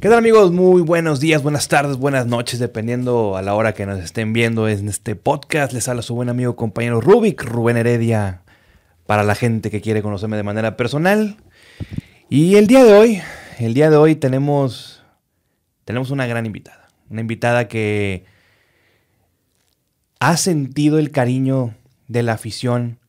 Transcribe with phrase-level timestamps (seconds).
[0.00, 0.50] ¿Qué tal amigos?
[0.50, 4.66] Muy buenos días, buenas tardes, buenas noches, dependiendo a la hora que nos estén viendo
[4.66, 5.74] en este podcast.
[5.74, 8.40] Les habla su buen amigo compañero Rubik, Rubén Heredia,
[9.04, 11.36] para la gente que quiere conocerme de manera personal.
[12.30, 13.20] Y el día de hoy,
[13.58, 15.04] el día de hoy tenemos,
[15.84, 16.88] tenemos una gran invitada.
[17.10, 18.24] Una invitada que
[20.18, 21.74] ha sentido el cariño
[22.08, 22.99] de la afición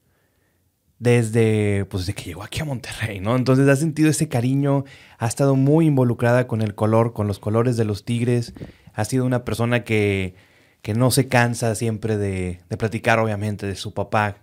[1.02, 3.36] desde, pues, desde que llegó aquí a Monterrey, ¿no?
[3.36, 4.86] Entonces ha sentido ese cariño,
[5.18, 8.54] ha estado muy involucrada con el color, con los colores de los Tigres,
[8.94, 10.36] ha sido una persona que,
[10.84, 14.38] que no se cansa siempre de, de platicar, obviamente, de su papá,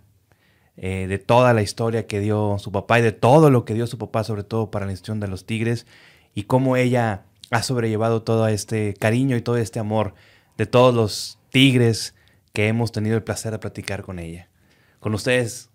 [0.77, 3.87] eh, de toda la historia que dio su papá y de todo lo que dio
[3.87, 5.87] su papá, sobre todo para la institución de los Tigres,
[6.35, 10.15] y cómo ella ha sobrellevado todo este cariño y todo este amor
[10.57, 12.17] de todos los Tigres
[12.53, 14.49] que hemos tenido el placer de platicar con ella.
[14.99, 15.68] Con ustedes,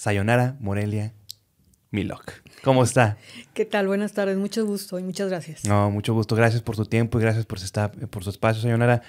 [0.00, 1.12] Sayonara Morelia
[1.90, 2.32] Milok.
[2.64, 3.18] ¿Cómo está?
[3.52, 3.86] ¿Qué tal?
[3.86, 5.66] Buenas tardes, mucho gusto y muchas gracias.
[5.66, 6.34] No, mucho gusto.
[6.34, 7.70] Gracias por su tiempo y gracias por su,
[8.08, 9.02] por su espacio, Sayonara.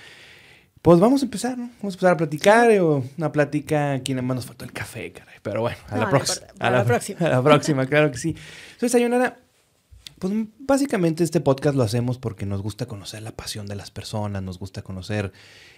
[0.81, 1.69] Pues vamos a empezar, ¿no?
[1.79, 2.69] Vamos a empezar a platicar.
[2.79, 3.93] O una plática.
[3.93, 5.35] Aquí nada más nos faltó el café, caray.
[5.41, 6.47] Pero bueno, a la, próxima.
[6.59, 7.19] a la, próxima.
[7.25, 8.35] A la próxima, claro que sí.
[8.77, 9.39] Soy Sayonara.
[10.19, 14.43] Pues básicamente este podcast lo hacemos porque nos gusta conocer la pasión de las personas,
[14.43, 15.31] nos gusta conocer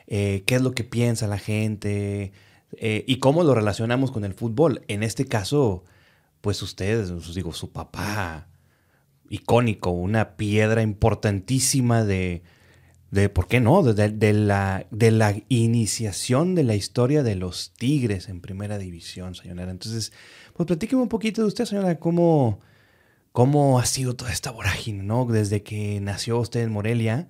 [0.08, 2.34] eh, qué es lo que piensa la gente,
[2.78, 4.82] eh, y cómo lo relacionamos con el fútbol.
[4.88, 5.84] En este caso,
[6.42, 8.48] pues ustedes, digo, su papá,
[9.30, 12.44] icónico, una piedra importantísima de,
[13.12, 13.82] de ¿por qué no?
[13.84, 19.72] De, la, de la iniciación de la historia de los Tigres en primera división, señora.
[19.72, 20.12] Entonces,
[20.54, 22.60] pues platíqueme un poquito de usted, señora, cómo,
[23.32, 25.26] cómo ha sido toda esta vorágine, ¿no?
[25.26, 27.30] Desde que nació usted en Morelia,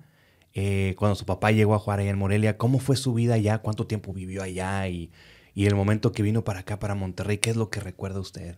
[0.54, 3.58] eh, cuando su papá llegó a jugar allá en Morelia, ¿cómo fue su vida allá?
[3.58, 4.88] ¿Cuánto tiempo vivió allá?
[4.88, 5.10] Y
[5.54, 8.56] y el momento que vino para acá, para Monterrey, ¿qué es lo que recuerda usted?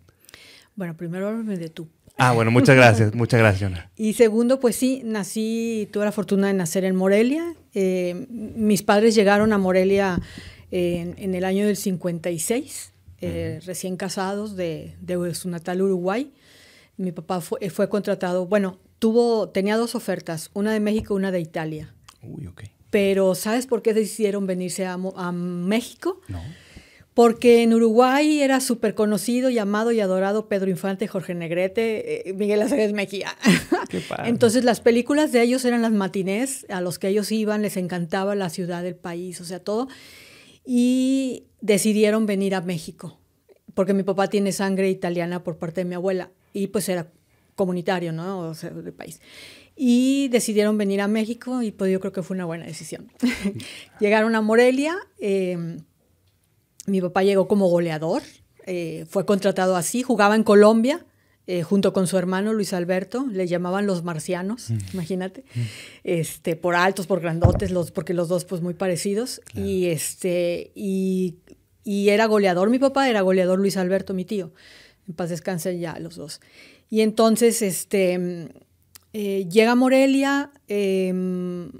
[0.74, 1.88] Bueno, primero háblame de tú.
[2.18, 3.90] Ah, bueno, muchas gracias, muchas gracias, Jonah.
[3.96, 7.54] Y segundo, pues sí, nací, tuve la fortuna de nacer en Morelia.
[7.74, 10.20] Eh, mis padres llegaron a Morelia
[10.70, 14.96] en, el año del 56, eh, recién casados de,
[15.34, 16.32] su natal Uruguay.
[16.96, 21.30] Mi papá fue, fue, contratado, bueno, tuvo, tenía dos ofertas, una de México y una
[21.30, 21.94] de Italia.
[22.22, 22.62] Uy, ok.
[22.88, 26.22] Pero ¿sabes por qué decidieron venirse a, a México?
[26.28, 26.40] No
[27.16, 32.60] porque en Uruguay era súper conocido, llamado y adorado Pedro Infante, Jorge Negrete, eh, Miguel
[32.60, 33.34] Aceves Mejía.
[34.26, 38.34] Entonces las películas de ellos eran las matinés, a los que ellos iban, les encantaba
[38.34, 39.88] la ciudad, el país, o sea, todo.
[40.62, 43.18] Y decidieron venir a México,
[43.72, 47.10] porque mi papá tiene sangre italiana por parte de mi abuela, y pues era
[47.54, 48.40] comunitario, ¿no?
[48.40, 49.22] O sea, del país.
[49.74, 53.10] Y decidieron venir a México y pues yo creo que fue una buena decisión.
[54.00, 54.94] Llegaron a Morelia.
[55.18, 55.78] Eh,
[56.86, 58.22] mi papá llegó como goleador,
[58.66, 61.04] eh, fue contratado así, jugaba en Colombia.
[61.48, 64.78] Eh, junto con su hermano Luis Alberto, le llamaban los marcianos, mm.
[64.94, 65.60] imagínate, mm.
[66.02, 71.36] este, por altos, por grandotes, los, porque los dos pues muy parecidos, y, este, y,
[71.84, 74.50] era goleador mi papá, era goleador Luis Alberto, mi tío,
[75.06, 76.40] en paz descanse ya los dos.
[76.90, 78.50] Y entonces, este,
[79.12, 81.70] eh, llega Morelia, em,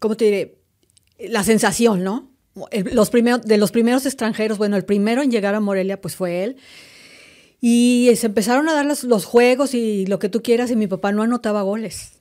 [0.00, 0.58] ¿cómo te diré?
[1.18, 2.33] La sensación, ¿no?
[2.92, 6.44] Los primeros, de los primeros extranjeros, bueno, el primero en llegar a Morelia pues fue
[6.44, 6.56] él.
[7.60, 11.12] Y se empezaron a dar los, juegos y lo que tú quieras y mi papá
[11.12, 12.12] no anotaba goles,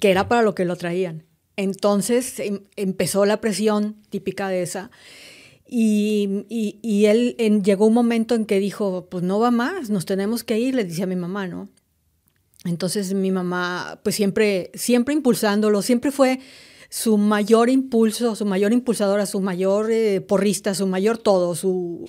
[0.00, 1.24] que era para lo que lo traían.
[1.56, 4.90] Entonces em, empezó la presión típica de esa.
[5.66, 10.44] Y, y, él llegó un momento en que dijo, pues no va más, nos tenemos
[10.44, 11.68] que ir, le dice a mi mamá, ¿no?
[12.64, 16.40] Entonces mi mamá, pues siempre, siempre impulsándolo, siempre fue
[16.88, 22.08] su mayor impulso, su mayor impulsadora, su mayor eh, porrista, su mayor todo, su...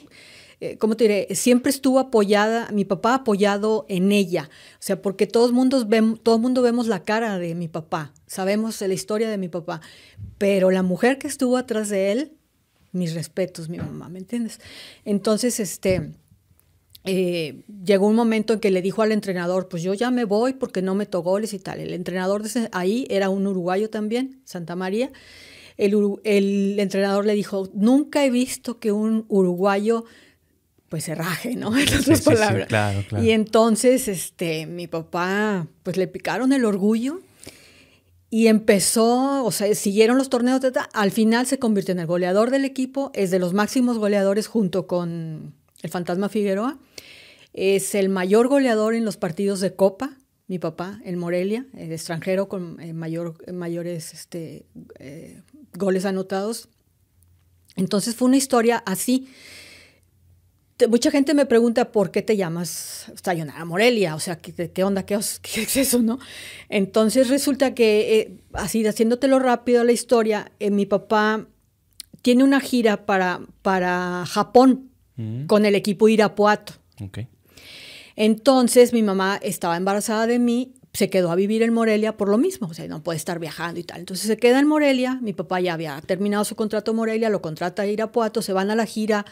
[0.62, 1.28] Eh, ¿Cómo te diré?
[1.36, 4.50] Siempre estuvo apoyada, mi papá apoyado en ella.
[4.76, 8.80] O sea, porque todos mundos vemos, todo mundo vemos la cara de mi papá, sabemos
[8.80, 9.82] la historia de mi papá,
[10.38, 12.32] pero la mujer que estuvo atrás de él,
[12.94, 14.62] mis respetos, mi mamá, ¿me entiendes?
[15.04, 16.14] Entonces, este
[17.06, 20.54] eh, llegó un momento en que le dijo al entrenador, pues yo ya me voy
[20.54, 21.80] porque no meto goles y tal.
[21.80, 25.12] El entrenador de ahí era un uruguayo también, Santa María.
[25.78, 30.06] El, entrenador le dijo, nunca he visto que un uruguayo
[30.90, 31.78] pues se raje, ¿no?
[31.78, 32.70] En otras palabras.
[33.22, 37.20] Y entonces, este, mi papá, pues le picaron el orgullo
[38.30, 40.62] y empezó, o sea, siguieron los torneos,
[40.94, 44.88] al final se convirtió en el goleador del equipo, es de los máximos goleadores junto
[44.88, 46.78] con el Fantasma Figueroa.
[47.58, 50.18] Es el mayor goleador en los partidos de Copa,
[50.48, 54.66] mi papá, en Morelia, el extranjero con eh, mayor, mayores este,
[55.00, 55.42] eh,
[55.74, 56.68] goles anotados.
[57.78, 59.30] Entonces fue una historia así.
[60.90, 65.06] mucha gente me pregunta por qué te llamas Sayonara Morelia, o sea, ¿qué, qué onda?
[65.06, 66.20] ¿Qué, es eso, no?
[66.68, 71.48] Entonces resulta que, eh, así haciéndotelo rápido la historia, mi papá
[72.22, 75.46] tiene una gira para, para Japón mm.
[75.46, 76.74] con el equipo Irapuato.
[78.16, 82.38] Entonces mi mamá estaba embarazada de mí, se quedó a vivir en Morelia por lo
[82.38, 84.00] mismo, o sea, no puede estar viajando y tal.
[84.00, 87.42] Entonces se queda en Morelia, mi papá ya había terminado su contrato en Morelia, lo
[87.42, 89.26] contrata a Irapuato, se van a la gira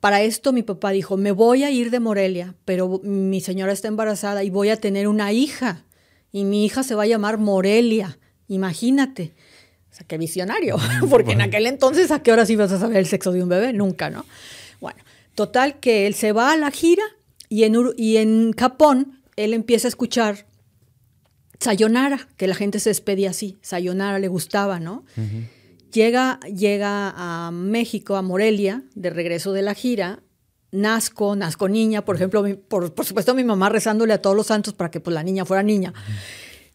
[0.00, 3.88] para esto mi papá dijo, me voy a ir de Morelia, pero mi señora está
[3.88, 5.84] embarazada y voy a tener una hija.
[6.32, 8.18] Y mi hija se va a llamar Morelia.
[8.48, 9.34] Imagínate.
[9.90, 10.76] O sea, qué visionario.
[11.10, 13.72] Porque en aquel entonces, ¿a qué horas ibas a saber el sexo de un bebé?
[13.74, 14.24] Nunca, ¿no?
[14.80, 15.02] Bueno,
[15.34, 17.04] total que él se va a la gira
[17.48, 20.46] y en, y en Japón él empieza a escuchar
[21.60, 23.58] Sayonara, que la gente se despedía así.
[23.62, 25.04] Sayonara le gustaba, ¿no?
[25.92, 30.22] Llega, llega a México, a Morelia, de regreso de la gira,
[30.70, 34.90] Nazco, Nazco niña, por ejemplo, por, supuesto mi mamá rezándole a todos los santos para
[34.90, 35.94] que pues, la niña fuera niña.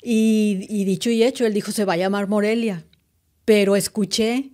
[0.02, 2.86] Y, dicho y hecho, él dijo, se va a llamar Morelia.
[3.46, 4.52] Pero escuché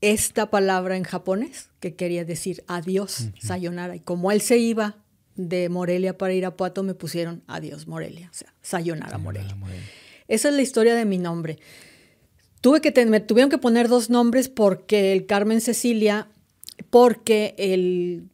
[0.00, 3.96] esta palabra en japonés que quería decir adiós, sayonara.
[3.96, 4.96] Y como él se iba
[5.36, 9.56] de Morelia para ir a Puato, me pusieron adiós Morelia, o sea, sayonara, Morelia.
[10.28, 11.58] Esa es la historia de mi nombre.
[12.60, 16.28] Tuve que me tuvieron que poner dos nombres porque el Carmen Cecilia,
[16.90, 18.28] porque el,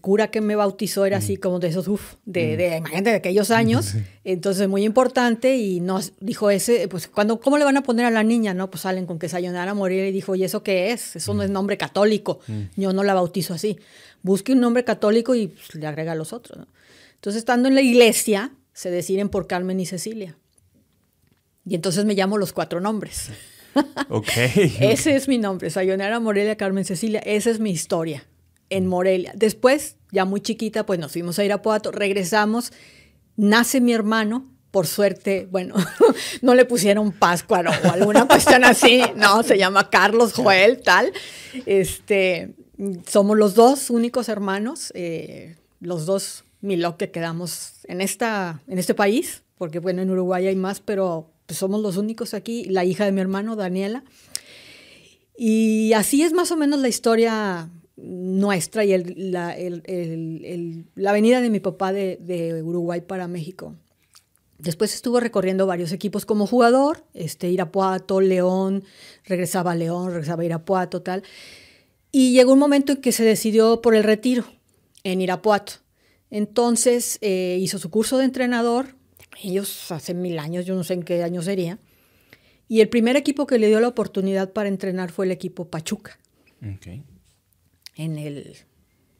[0.00, 3.50] cura que me bautizó era así como de esos, uff, de, de, imagínate, de aquellos
[3.50, 3.94] años.
[4.22, 8.10] Entonces, muy importante y nos dijo ese, pues, cuando, ¿cómo le van a poner a
[8.10, 8.54] la niña?
[8.54, 11.16] No, pues salen con que Sayonara morir y dijo, ¿y eso qué es?
[11.16, 12.38] Eso no es nombre católico.
[12.76, 13.78] Yo no la bautizo así.
[14.22, 16.68] Busque un nombre católico y pues, le agrega los otros.
[17.16, 20.36] Entonces, estando en la iglesia, se deciden por Carmen y Cecilia.
[21.66, 23.30] Y entonces me llamo los cuatro nombres.
[24.08, 24.28] Ok.
[24.80, 27.18] Ese es mi nombre, Sayonara Morelia Carmen Cecilia.
[27.20, 28.24] Esa es mi historia
[28.74, 29.32] en Morelia.
[29.36, 32.72] Después, ya muy chiquita, pues nos fuimos a Irapuato, regresamos,
[33.36, 34.50] nace mi hermano.
[34.72, 35.76] Por suerte, bueno,
[36.42, 41.12] no le pusieron Pascua o alguna cuestión así, no, se llama Carlos Joel, tal.
[41.66, 42.54] Este,
[43.06, 48.94] somos los dos únicos hermanos, eh, los dos Milo que quedamos en, esta, en este
[48.94, 53.04] país, porque bueno, en Uruguay hay más, pero pues somos los únicos aquí, la hija
[53.04, 54.02] de mi hermano, Daniela.
[55.36, 59.56] Y así es más o menos la historia nuestra y la,
[60.94, 63.76] la, venida de mi papá de, Uruguay para México.
[64.58, 68.84] Después estuvo recorriendo varios equipos como jugador, este, Irapuato, León,
[69.24, 71.22] regresaba a León, regresaba a Irapuato, tal.
[72.10, 74.44] Y llegó un momento en que se decidió por el retiro
[75.02, 75.74] en Irapuato.
[76.30, 78.96] Entonces eh, hizo su curso de entrenador,
[79.42, 81.78] ellos hace mil años, yo no sé en qué año sería.
[82.68, 86.18] Y el primer equipo que le dio la oportunidad para entrenar fue el equipo Pachuca.
[87.96, 88.56] En el,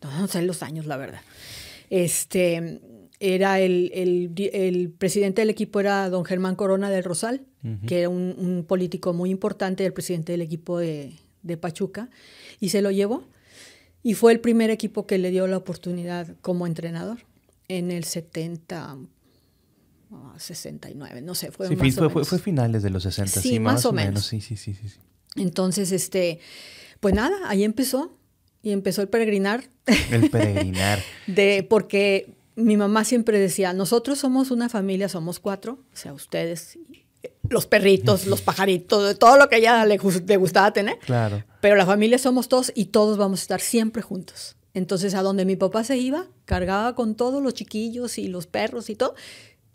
[0.02, 1.20] no, sé los años, la verdad.
[1.90, 2.80] Este,
[3.20, 7.46] era el, el, presidente del equipo era don Germán Corona del Rosal,
[7.86, 12.10] que era un, político muy importante, el presidente del equipo de, de Pachuca,
[12.60, 13.24] y se lo llevó.
[14.02, 17.20] Y fue el primer equipo que le dio la oportunidad como entrenador
[17.68, 18.98] en el 70,
[20.36, 24.26] 69, no sé, fue más fue, finales de los 60, sí, más, o menos.
[24.26, 24.88] Sí, sí, sí, sí,
[25.36, 26.40] Entonces, este,
[27.00, 28.16] pues nada, ahí empezó
[28.64, 29.68] y empezó el peregrinar.
[30.10, 30.98] El peregrinar.
[31.26, 36.78] de, porque mi mamá siempre decía, nosotros somos una familia, somos cuatro, o sea, ustedes,
[37.50, 40.98] los perritos, los pajaritos, todo lo que ella le, le gustaba tener.
[41.00, 41.44] Claro.
[41.60, 44.56] Pero la familia somos todos y todos vamos a estar siempre juntos.
[44.72, 48.88] Entonces, a donde mi papá se iba, cargaba con todos los chiquillos y los perros
[48.88, 49.14] y todo,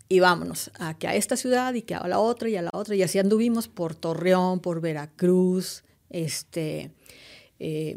[0.08, 2.70] y vámonos a, que a esta ciudad y que a la otra y a la
[2.72, 2.96] otra.
[2.96, 6.90] Y así anduvimos por Torreón, por Veracruz, este,
[7.60, 7.96] eh,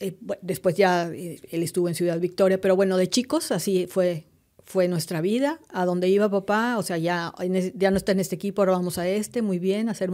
[0.00, 4.24] eh, después ya eh, él estuvo en Ciudad Victoria, pero bueno, de chicos así fue,
[4.64, 7.34] fue nuestra vida, a donde iba papá, o sea, ya,
[7.74, 10.10] ya no está en este equipo, ahora vamos a este, muy bien, hacer,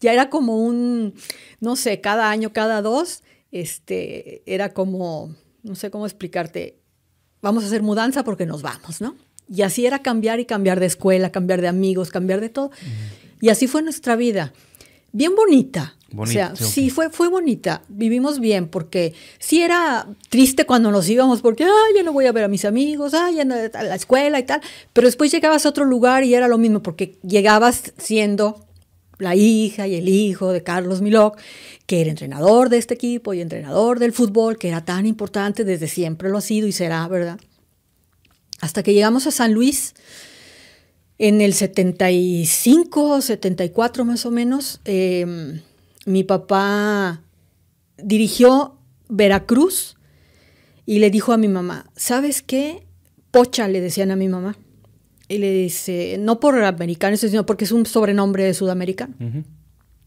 [0.00, 1.14] ya era como un,
[1.60, 6.78] no sé, cada año, cada dos, este, era como, no sé cómo explicarte,
[7.40, 9.16] vamos a hacer mudanza porque nos vamos, ¿no?
[9.48, 12.72] Y así era cambiar y cambiar de escuela, cambiar de amigos, cambiar de todo.
[13.40, 14.52] Y así fue nuestra vida.
[15.12, 15.95] Bien bonita.
[16.14, 17.82] O sea, sí, fue, fue bonita.
[17.88, 22.32] Vivimos bien porque sí era triste cuando nos íbamos porque, ah, ya no voy a
[22.32, 24.60] ver a mis amigos, ah, ya no a la escuela y tal.
[24.92, 28.66] Pero después llegabas a otro lugar y era lo mismo porque llegabas siendo
[29.18, 31.38] la hija y el hijo de Carlos Milok,
[31.86, 35.88] que era entrenador de este equipo y entrenador del fútbol, que era tan importante, desde
[35.88, 37.38] siempre lo ha sido y será, ¿verdad?
[38.60, 39.94] hasta que llegamos a San Luis
[41.18, 44.80] en el 75, 74 más o menos.
[44.84, 45.60] Em,
[46.06, 47.22] mi papá
[47.98, 49.96] dirigió Veracruz
[50.86, 52.86] y le dijo a mi mamá, ¿sabes qué?
[53.32, 54.56] Pocha, le decían a mi mamá.
[55.28, 59.14] Y le dice, no por americano, sino porque es un sobrenombre de sudamericano.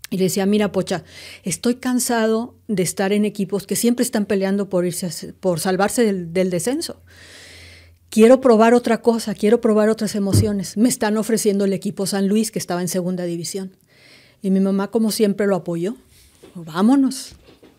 [0.09, 1.03] Y le decía, mira, Pocha,
[1.43, 6.31] estoy cansado de estar en equipos que siempre están peleando por, irse por salvarse del,
[6.33, 7.03] del, descenso.
[8.09, 10.77] Quiero probar otra cosa, quiero probar otras emociones.
[10.77, 13.75] Me están ofreciendo el equipo San Luis, que estaba en segunda división.
[14.41, 15.95] Y mi mamá, como siempre, lo apoyó.
[16.55, 17.33] Vámonos.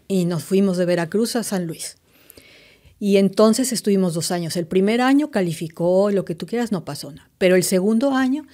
[0.09, 1.97] Y nos fuimos de Veracruz a San Luis.
[2.99, 4.57] Y entonces estuvimos dos años.
[4.57, 7.31] El primer año calificó, lo que tú quieras, no pasó nada.
[7.39, 8.47] Pero el segundo año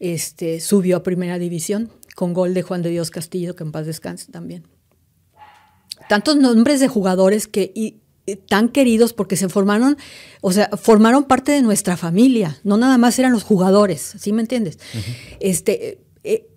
[0.00, 3.86] este, subió a primera división con gol de Juan de Dios Castillo, que en paz
[3.86, 4.66] descanse también.
[6.08, 8.00] Tantos nombres de jugadores que y,
[8.48, 9.96] tan queridos porque se formaron,
[10.40, 14.42] o sea, formaron parte de nuestra familia, no nada más eran los jugadores, ¿sí me
[14.42, 14.78] entiendes?
[15.40, 15.98] Este eh,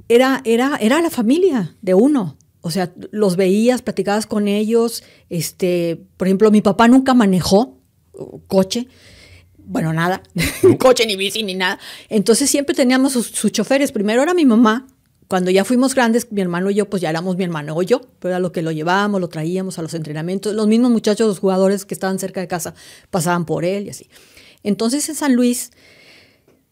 [0.09, 2.37] era, era, era la familia de uno.
[2.61, 5.03] O sea, los veías, platicabas con ellos.
[5.29, 7.77] Este, por ejemplo, mi papá nunca manejó
[8.13, 8.87] uh, coche.
[9.57, 10.23] Bueno, nada,
[10.79, 11.79] coche ni bici ni nada.
[12.09, 13.91] Entonces siempre teníamos sus, choferes.
[13.91, 14.87] Primero era mi mamá.
[15.27, 18.01] Cuando ya fuimos grandes, mi hermano y yo, pues ya éramos mi hermano o yo,
[18.19, 20.53] pero era lo que lo llevábamos, lo traíamos a los entrenamientos.
[20.53, 22.75] Los mismos muchachos, los jugadores que estaban cerca de casa,
[23.09, 24.09] pasaban por él y así.
[24.63, 25.71] Entonces en San Luis,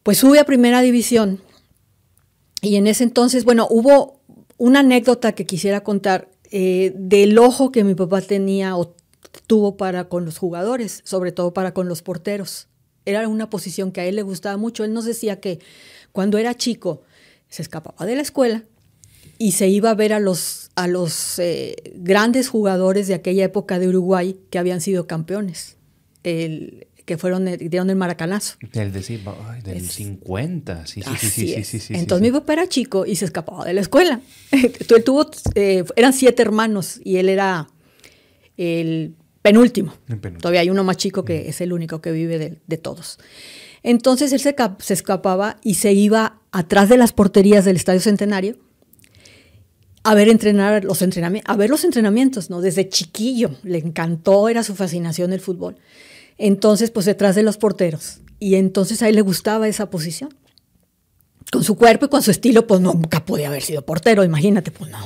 [0.03, 1.41] pues sube a primera división.
[2.61, 4.21] Y en ese entonces, bueno, hubo
[4.57, 8.93] una anécdota que quisiera contar eh, del ojo que mi papá tenía o
[9.47, 12.67] tuvo para con los jugadores, sobre todo para con los porteros.
[13.05, 14.83] Era una posición que a él le gustaba mucho.
[14.83, 15.59] Él nos decía que
[16.11, 17.01] cuando era chico
[17.49, 18.63] se escapaba de la escuela
[19.39, 23.79] y se iba a ver a los, a los eh, grandes jugadores de aquella época
[23.79, 25.77] de Uruguay que habían sido campeones.
[26.23, 28.55] El, que fueron, dieron el maracanazo.
[28.71, 29.19] El de,
[29.65, 33.65] del 50, sí, sí, sí, sí, sí, Entonces mi papá era chico y se escapaba
[33.65, 34.21] de la escuela.
[34.51, 37.67] él tuvo, eh, eran siete hermanos y él era
[38.55, 39.93] el penúltimo.
[40.39, 43.19] Todavía hay uno más chico que es el único que vive de, todos.
[43.83, 48.55] Entonces él se, se, escapaba y se iba atrás de las porterías del Estadio Centenario
[50.03, 52.61] a ver entrenar los entrenamientos, a ver los entrenamientos, ¿no?
[52.61, 55.75] Desde chiquillo le encantó, era su fascinación el fútbol.
[56.37, 58.21] Entonces, pues detrás de los porteros.
[58.39, 60.33] Y entonces a él le gustaba esa posición.
[61.51, 64.89] Con su cuerpo y con su estilo, pues nunca podía haber sido portero, imagínate, pues
[64.89, 64.97] no.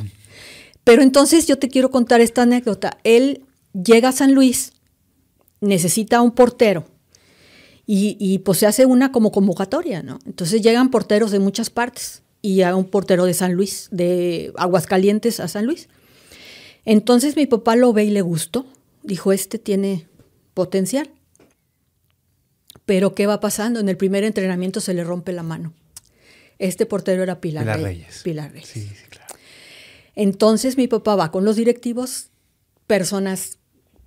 [0.84, 2.98] Pero entonces yo te quiero contar esta anécdota.
[3.04, 4.74] Él llega a San Luis,
[5.60, 6.86] necesita un portero.
[7.88, 10.20] Y, y, pues se hace una como convocatoria, ¿no?
[10.26, 15.40] Entonces llegan porteros de muchas partes y a un portero de San Luis, de Aguascalientes
[15.40, 15.90] a San Luis.
[16.86, 18.66] Entonces mi papá lo ve y le gustó.
[19.04, 20.08] Dijo, este tiene
[20.56, 21.12] potencial.
[22.86, 23.80] Pero ¿qué va pasando?
[23.80, 25.74] En el primer entrenamiento se le rompe la mano.
[26.58, 28.22] Este portero era Pilar, Reyes.
[28.24, 28.68] Pilar Reyes.
[28.68, 29.36] Sí, sí, claro.
[30.16, 32.30] Entonces mi papá va con los directivos,
[32.88, 33.60] personas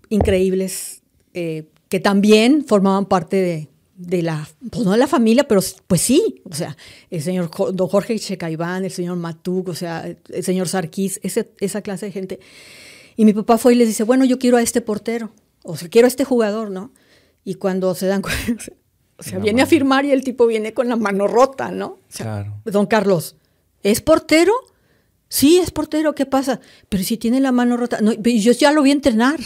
[0.08, 1.02] increíbles
[1.34, 6.42] eh, que también formaban parte de, la, pues no de la familia, pero pues sí,
[6.44, 6.76] o sea,
[7.10, 12.06] el señor don Jorge Checaiván, el señor Matug, o sea, el señor Sarkis, esa clase
[12.06, 12.40] de gente.
[13.16, 15.32] Y mi papá fue y les dice, bueno, yo quiero a este portero,
[15.68, 16.92] o sea, quiero a este jugador, ¿no?
[17.44, 18.72] Y cuando se dan cuenta,
[19.18, 21.98] o sea, viene a firmar y el tipo viene con la mano rota, ¿no?
[22.14, 22.60] claro.
[22.64, 23.36] Don Carlos,
[23.82, 24.52] ¿es portero?
[25.28, 26.60] Sí, es portero, ¿qué pasa?
[26.88, 29.40] Pero si tiene la mano rota, no, yo ya lo voy a entrenar.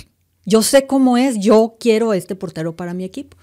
[0.44, 3.36] Yo sé cómo es, yo quiero a este portero para mi equipo.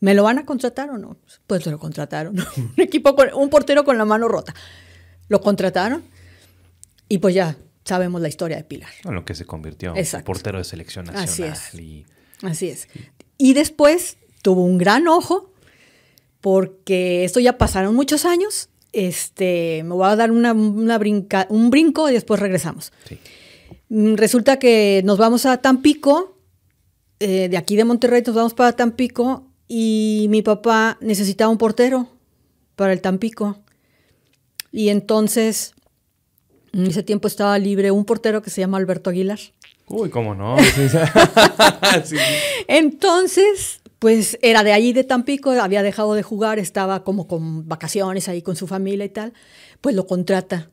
[0.00, 1.16] ¿Me lo van a contratar o no?
[1.46, 2.36] Pues lo contrataron.
[2.56, 4.54] un equipo con un portero con la mano rota.
[5.28, 6.02] Lo contrataron
[7.08, 7.56] y pues ya
[7.88, 8.90] sabemos la historia de Pilar.
[9.04, 11.28] En lo que se convirtió en portero de selección nacional.
[11.28, 12.04] Así es.
[12.42, 12.88] Así es.
[13.38, 15.52] Y después tuvo un gran ojo,
[16.40, 18.68] porque esto ya pasaron muchos años.
[18.92, 20.52] Este, me voy a dar una,
[20.98, 22.92] brinca, un brinco y después regresamos.
[23.88, 26.36] Mm, resulta que nos vamos a Tampico,
[27.20, 32.08] eh, de aquí de Monterrey nos vamos para Tampico y mi papá necesitaba un portero
[32.76, 33.58] para el Tampico.
[34.70, 35.74] Y entonces,
[36.72, 39.38] en ese tiempo estaba libre un portero que se llama Alberto Aguilar.
[39.88, 40.56] Uy, cómo no.
[42.68, 48.28] Entonces, pues era de allí de Tampico, había dejado de jugar, estaba como con vacaciones
[48.28, 49.32] ahí con su familia y tal,
[49.80, 50.70] pues lo contrata.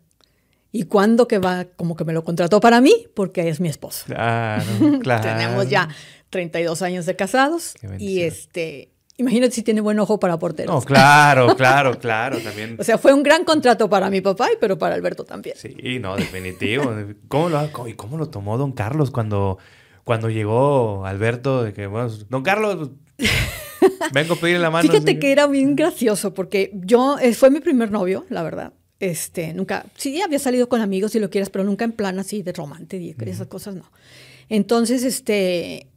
[0.71, 1.65] ¿Y cuándo que va?
[1.77, 4.03] Como que me lo contrató para mí, porque es mi esposo.
[4.07, 4.65] Claro,
[5.01, 5.23] claro.
[5.23, 5.87] Tenemos ya
[6.29, 10.75] 32 años de casados y este Imagínate si tiene buen ojo para porteros.
[10.75, 12.75] No, claro, claro, claro, también.
[12.79, 15.55] o sea, fue un gran contrato para mi papá, pero para Alberto también.
[15.57, 16.93] Sí, no, definitivo.
[17.29, 19.57] ¿Cómo lo, cómo lo tomó don Carlos cuando,
[20.03, 21.63] cuando llegó Alberto?
[21.63, 22.89] De que, bueno, don Carlos,
[24.11, 24.89] vengo a pedirle la mano.
[24.89, 28.73] Fíjate que era bien gracioso, porque yo, eh, fue mi primer novio, la verdad.
[28.99, 32.43] Este, nunca, sí, había salido con amigos si lo quieres, pero nunca en plan así
[32.43, 33.91] de romántico y esas cosas no.
[34.49, 35.87] Entonces, este,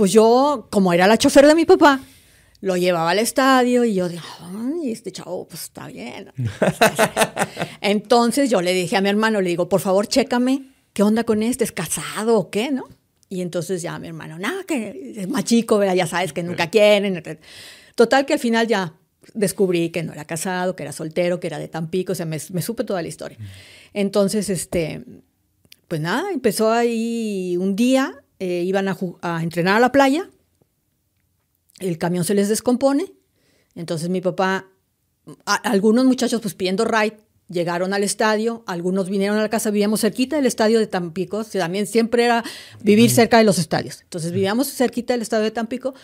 [0.00, 2.00] pues yo, como era la chofer de mi papá,
[2.62, 6.32] lo llevaba al estadio y yo dije, ay, este chavo, pues está bien.
[7.82, 11.42] Entonces yo le dije a mi hermano, le digo, por favor, chécame, ¿qué onda con
[11.42, 11.64] este?
[11.64, 12.88] ¿Es casado o qué, no?
[13.28, 17.22] Y entonces ya mi hermano, nada, que es más chico, ya sabes que nunca quieren.
[17.94, 18.94] Total que al final ya
[19.34, 22.38] descubrí que no era casado, que era soltero, que era de Tampico, o sea, me,
[22.38, 23.36] supe toda la historia.
[23.92, 25.04] Entonces, este,
[25.88, 30.28] pues nada, empezó ahí un día, eh, iban a, a entrenar a la playa,
[31.78, 33.12] el camión se les descompone,
[33.74, 34.66] entonces mi papá,
[35.46, 37.18] algunos muchachos pues pidiendo ride,
[37.48, 41.86] llegaron al estadio, algunos vinieron a la casa, vivíamos cerquita del estadio de Tampico, también
[41.86, 42.44] siempre era
[42.82, 44.00] vivir cerca de los estadios.
[44.02, 45.94] Entonces vivíamos cerquita del estadio de Tampico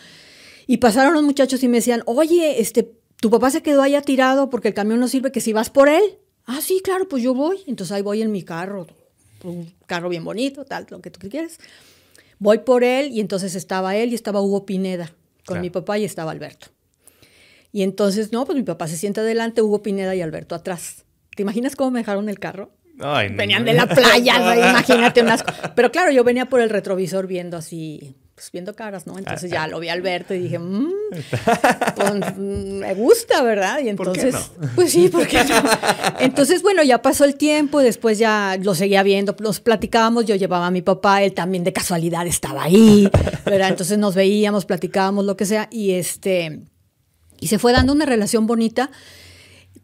[0.67, 2.91] y pasaron los muchachos y me decían, oye, este,
[3.21, 5.89] tu papá se quedó allá tirado porque el camión no sirve, que si vas por
[5.89, 6.03] él.
[6.45, 7.59] Ah, sí, claro, pues yo voy.
[7.67, 8.87] Entonces ahí voy en mi carro,
[9.43, 11.57] un carro bien bonito, tal, lo que tú quieras.
[12.39, 15.13] Voy por él y entonces estaba él y estaba Hugo Pineda
[15.45, 16.67] con mi papá y estaba Alberto.
[17.71, 21.05] Y entonces, no, pues mi papá se sienta adelante, Hugo Pineda y Alberto atrás.
[21.35, 22.71] ¿Te imaginas cómo me dejaron el carro?
[23.35, 24.35] Venían de la playa,
[24.69, 25.43] imagínate unas...
[25.75, 29.17] Pero claro, yo venía por el retrovisor viendo así, pues viendo caras, ¿no?
[29.17, 30.91] Entonces ya lo vi a Alberto y dije, mmm,
[31.95, 33.79] pues, me gusta, ¿verdad?
[33.79, 34.35] Y entonces,
[34.75, 35.55] pues sí, porque no?
[36.19, 40.67] Entonces, bueno, ya pasó el tiempo, después ya lo seguía viendo, nos platicábamos, yo llevaba
[40.67, 43.09] a mi papá, él también de casualidad estaba ahí,
[43.43, 43.69] ¿verdad?
[43.69, 46.59] Entonces nos veíamos, platicábamos, lo que sea, y este,
[47.39, 48.91] y se fue dando una relación bonita.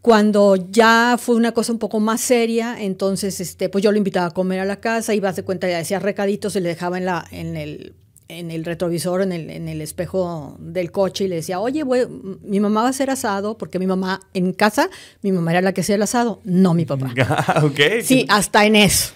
[0.02, 4.28] Cuando ya fue una cosa un poco más seria, entonces este, pues yo lo invitaba
[4.28, 7.06] a comer a la casa, iba hacer cuenta, ya decía recaditos, se le dejaba en,
[7.06, 7.96] la, en, el,
[8.34, 12.60] en el retrovisor, en el, en el espejo del coche y le decía, oye, mi
[12.60, 14.90] mamá va a hacer asado, porque mi mamá en casa,
[15.22, 17.14] mi mamá era la que hacía el asado, no mi papá.
[17.46, 18.04] Ah, okay.
[18.04, 19.14] Sí, hasta en eso.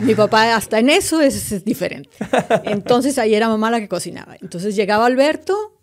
[0.00, 2.10] Mi papá hasta en eso es, es diferente.
[2.64, 4.36] Entonces ahí era mamá la que cocinaba.
[4.40, 5.78] Entonces llegaba Alberto,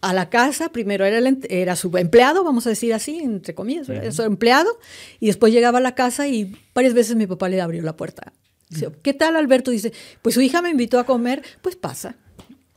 [0.00, 4.12] a la casa, primero era, era su empleado, vamos a decir así, entre comillas, era
[4.12, 4.78] su empleado,
[5.20, 8.32] y después llegaba a la casa y varias veces mi papá le abrió la puerta.
[8.70, 9.70] Dice, ¿qué tal Alberto?
[9.70, 12.16] Dice, pues su hija me invitó a comer, pues pasa.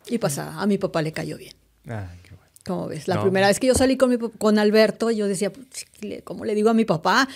[0.07, 1.53] Y pasa, a mi papá le cayó bien.
[1.87, 2.51] Ah, qué bueno.
[2.65, 3.07] ¿Cómo ves?
[3.07, 5.85] La primera vez que yo salí con, mi, con Alberto, yo decía, pues,
[6.23, 7.27] ¿cómo le digo a mi papá?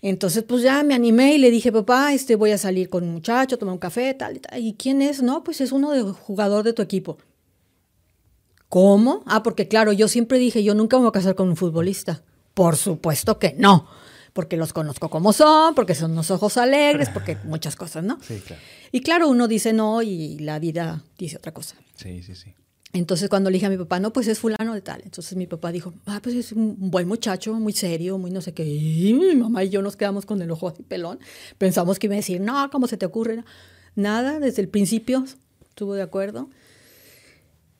[0.00, 3.12] Entonces, pues ya me animé y le dije, papá, este, voy a salir con un
[3.12, 4.60] muchacho, tomar un café, tal y tal.
[4.60, 5.22] ¿Y quién es?
[5.22, 7.18] No, pues es uno de jugador de tu equipo.
[8.68, 9.22] ¿Cómo?
[9.26, 12.24] Ah, porque claro, yo siempre dije, yo nunca me voy a casar con un futbolista.
[12.54, 13.86] Por supuesto que no,
[14.32, 18.18] porque los conozco como son, porque son unos ojos alegres, porque muchas cosas, ¿no?
[18.22, 18.62] Sí, claro.
[18.90, 21.76] Y claro, uno dice no y la vida dice otra cosa.
[21.96, 22.54] Sí, sí, sí.
[22.94, 25.00] Entonces cuando le dije a mi papá, no, pues es fulano de tal.
[25.02, 28.52] Entonces mi papá dijo, ah, pues es un buen muchacho, muy serio, muy no sé
[28.52, 28.64] qué.
[28.66, 31.18] Y mi mamá y yo nos quedamos con el ojo así pelón.
[31.56, 33.44] Pensamos que iba a decir, no, ¿cómo se te ocurre?
[33.94, 35.24] Nada, desde el principio
[35.70, 36.50] estuvo de acuerdo.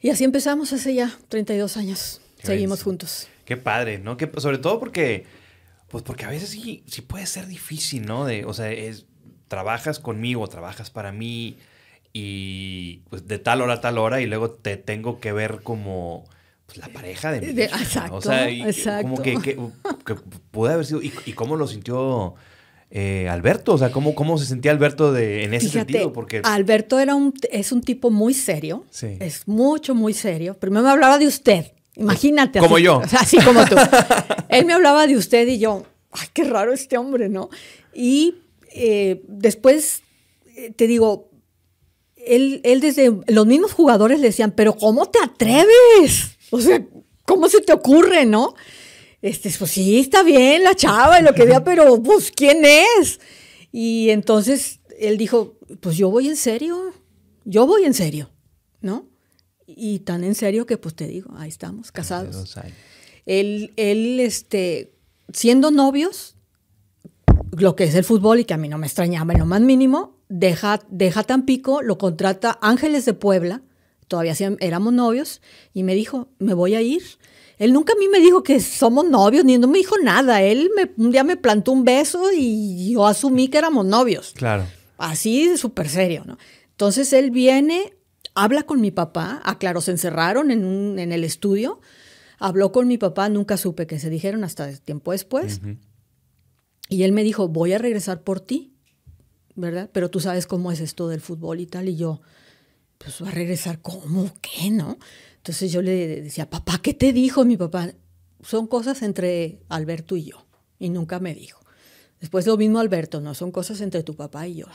[0.00, 2.20] Y así empezamos hace ya 32 años.
[2.42, 3.28] Seguimos juntos.
[3.44, 4.16] Qué padre, ¿no?
[4.16, 5.26] Que, sobre todo porque,
[5.92, 8.24] pues porque a veces sí, sí puede ser difícil, ¿no?
[8.24, 9.04] De, o sea, es,
[9.46, 11.58] trabajas conmigo, trabajas para mí
[12.14, 16.24] y pues de tal hora a tal hora y luego te tengo que ver como
[16.66, 19.02] pues, la pareja de mi Exacto, o sea, exacto.
[19.02, 19.36] como que,
[20.04, 20.14] que,
[20.50, 22.34] puede haber sido, y, y cómo lo sintió
[22.90, 23.74] eh, Alberto?
[23.74, 26.12] O sea, ¿cómo, ¿cómo se sentía Alberto de, en ese sentido?
[26.12, 26.42] Porque...
[26.44, 28.84] Alberto era un, es un tipo muy serio.
[28.90, 29.16] Sí.
[29.20, 30.54] Es mucho, muy serio.
[30.54, 31.72] Primero me hablaba de usted.
[31.96, 32.58] Imagínate.
[32.58, 33.02] Como yo.
[33.18, 33.76] así como tú.
[34.48, 37.50] Él me hablaba de usted y yo, ay, qué raro este hombre, ¿no?
[37.94, 38.36] Y
[38.74, 40.02] eh, después,
[40.56, 41.30] eh, te digo,
[42.16, 46.36] él, él desde los mismos jugadores le decían, pero ¿cómo te atreves?
[46.50, 46.84] O sea,
[47.24, 48.54] ¿cómo se te ocurre, no?
[49.22, 53.20] este, pues sí, está bien la chava y lo que vea, pero pues, ¿quién es?
[53.70, 56.92] Y entonces él dijo, pues yo voy en serio,
[57.44, 58.30] yo voy en serio,
[58.80, 59.06] ¿no?
[59.66, 62.56] Y tan en serio que pues te digo, ahí estamos, casados.
[63.26, 64.92] Él, él, este,
[65.32, 66.36] siendo novios,
[67.52, 69.60] lo que es el fútbol y que a mí no me extrañaba en lo más
[69.60, 73.62] mínimo, deja, deja Tampico, lo contrata Ángeles de Puebla,
[74.08, 75.40] todavía éramos novios,
[75.72, 77.02] y me dijo, me voy a ir
[77.62, 80.42] él nunca a mí me dijo que somos novios, ni no me dijo nada.
[80.42, 84.32] Él me, un día me plantó un beso y yo asumí que éramos novios.
[84.34, 84.64] Claro.
[84.98, 86.38] Así, súper serio, ¿no?
[86.70, 87.94] Entonces él viene,
[88.34, 91.80] habla con mi papá, aclaró, se encerraron en, un, en el estudio,
[92.38, 95.60] habló con mi papá, nunca supe que se dijeron hasta tiempo después.
[96.88, 98.74] Y él me dijo, voy a regresar por ti,
[99.54, 99.90] ¿verdad?
[99.92, 101.88] Pero tú sabes cómo es esto del fútbol y tal.
[101.88, 102.20] Y yo,
[102.98, 104.30] pues va a regresar, ¿cómo?
[104.40, 104.70] ¿Qué?
[104.70, 104.98] ¿No?
[105.36, 107.92] Entonces yo le decía, papá, ¿qué te dijo mi papá?
[108.42, 110.46] Son cosas entre Alberto y yo.
[110.78, 111.60] Y nunca me dijo.
[112.20, 114.66] Después lo mismo Alberto, no, son cosas entre tu papá y yo.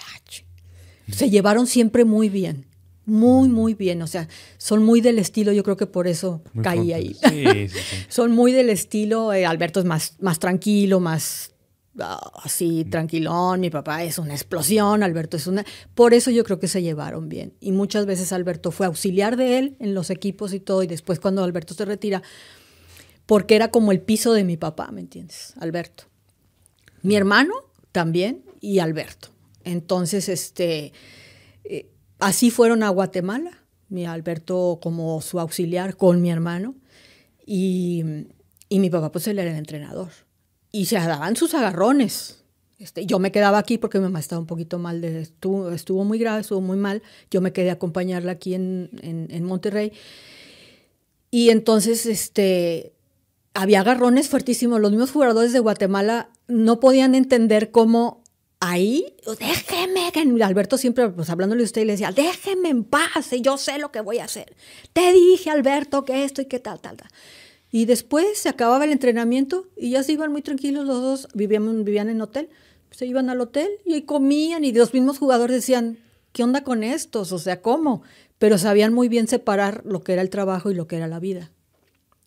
[1.09, 2.65] Se llevaron siempre muy bien.
[3.07, 4.01] Muy, muy bien.
[4.01, 7.15] O sea, son muy del estilo, yo creo que por eso caí ahí.
[7.15, 11.51] Sí, sí, son muy del estilo, eh, Alberto es más, más tranquilo, más
[11.99, 15.65] ah, así, tranquilón, mi papá es una explosión, Alberto es una...
[15.95, 17.53] Por eso yo creo que se llevaron bien.
[17.61, 21.19] Y muchas veces Alberto fue auxiliar de él en los equipos y todo, y después
[21.19, 22.21] cuando Alberto se retira,
[23.25, 25.53] porque era como el piso de mi papá, ¿me entiendes?
[25.59, 26.03] Alberto.
[27.03, 27.53] Mi hermano
[27.93, 29.29] también y Alberto.
[29.63, 30.91] Entonces, este...
[31.63, 31.89] Eh,
[32.19, 33.51] así fueron a Guatemala,
[33.89, 36.75] mi Alberto como su auxiliar con mi hermano,
[37.45, 38.03] y,
[38.69, 40.09] mi papá pues él era el entrenador.
[40.71, 42.43] Y se daban sus agarrones.
[42.77, 46.19] Este, yo me quedaba aquí porque mi mamá estaba un poquito mal, de, estuvo, muy
[46.19, 47.01] grave, estuvo muy mal.
[47.31, 49.93] Yo me quedé a acompañarla aquí en, en, Monterrey.
[51.31, 52.93] Y entonces este,
[53.53, 54.81] había agarrones fuertísimos.
[54.81, 58.21] Los mismos jugadores de Guatemala no podían entender cómo
[58.59, 63.57] ahí, déjeme, que Alberto siempre, pues hablándole a usted, le decía, déjeme en paz, yo
[63.57, 64.55] sé lo que voy a hacer.
[64.93, 67.09] Te dije, Alberto, que esto y que tal, tal, tal.
[67.71, 71.83] Y después se acababa el entrenamiento y ya se iban muy tranquilos los dos, vivían,
[71.83, 72.49] vivían en hotel,
[72.91, 75.99] se iban al hotel y ahí comían y los mismos jugadores decían,
[76.31, 77.31] ¿qué onda con estos?
[77.31, 78.03] O sea, ¿cómo?
[78.39, 81.19] Pero sabían muy bien separar lo que era el trabajo y lo que era la
[81.19, 81.51] vida.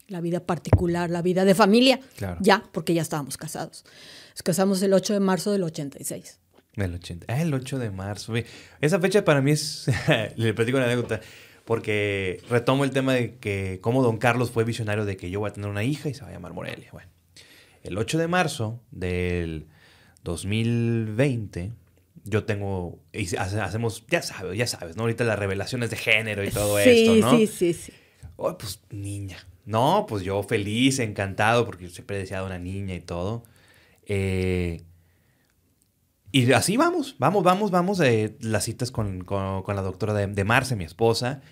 [0.09, 2.01] La vida particular, la vida de familia.
[2.41, 3.85] Ya, porque ya estábamos casados.
[4.31, 6.39] Nos casamos el 8 de marzo del 86.
[6.75, 7.27] El 80.
[7.29, 8.35] Ah, el 8 de marzo.
[8.81, 9.87] Esa fecha para mí es.
[10.37, 11.21] Le platico una anécdota.
[11.65, 15.51] Porque retomo el tema de que cómo don Carlos fue visionario de que yo voy
[15.51, 16.89] a tener una hija y se va a llamar Morelia.
[16.91, 17.09] Bueno,
[17.85, 19.67] el 8 de marzo del
[20.25, 21.73] 2020,
[22.25, 22.99] yo tengo,
[23.39, 25.03] hacemos, ya sabes, ya sabes, ¿no?
[25.03, 27.39] Ahorita las revelaciones de género y todo esto, ¿no?
[27.39, 27.93] Sí, sí, sí.
[28.37, 29.39] Oh, pues niña.
[29.65, 33.45] No, pues yo feliz, encantado, porque yo siempre he deseado una niña y todo.
[34.13, 34.83] Eh,
[36.33, 38.01] y así vamos, vamos, vamos, vamos.
[38.01, 41.43] Eh, las citas con, la doctora de, Marce, mi esposa.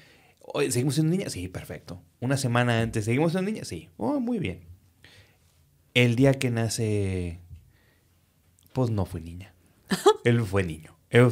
[0.68, 1.30] ¿Seguimos siendo niña?
[1.30, 2.02] Sí, perfecto.
[2.18, 3.64] Una semana antes, ¿seguimos siendo niña?
[3.64, 3.90] Sí.
[3.96, 4.62] Oh, muy bien.
[5.94, 7.38] El día que nace,
[8.72, 9.54] pues no fue niña.
[10.24, 10.96] Él fue niño.
[11.10, 11.30] El,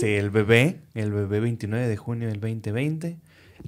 [0.00, 3.18] sí, el bebé, el bebé 29 de junio del 2020.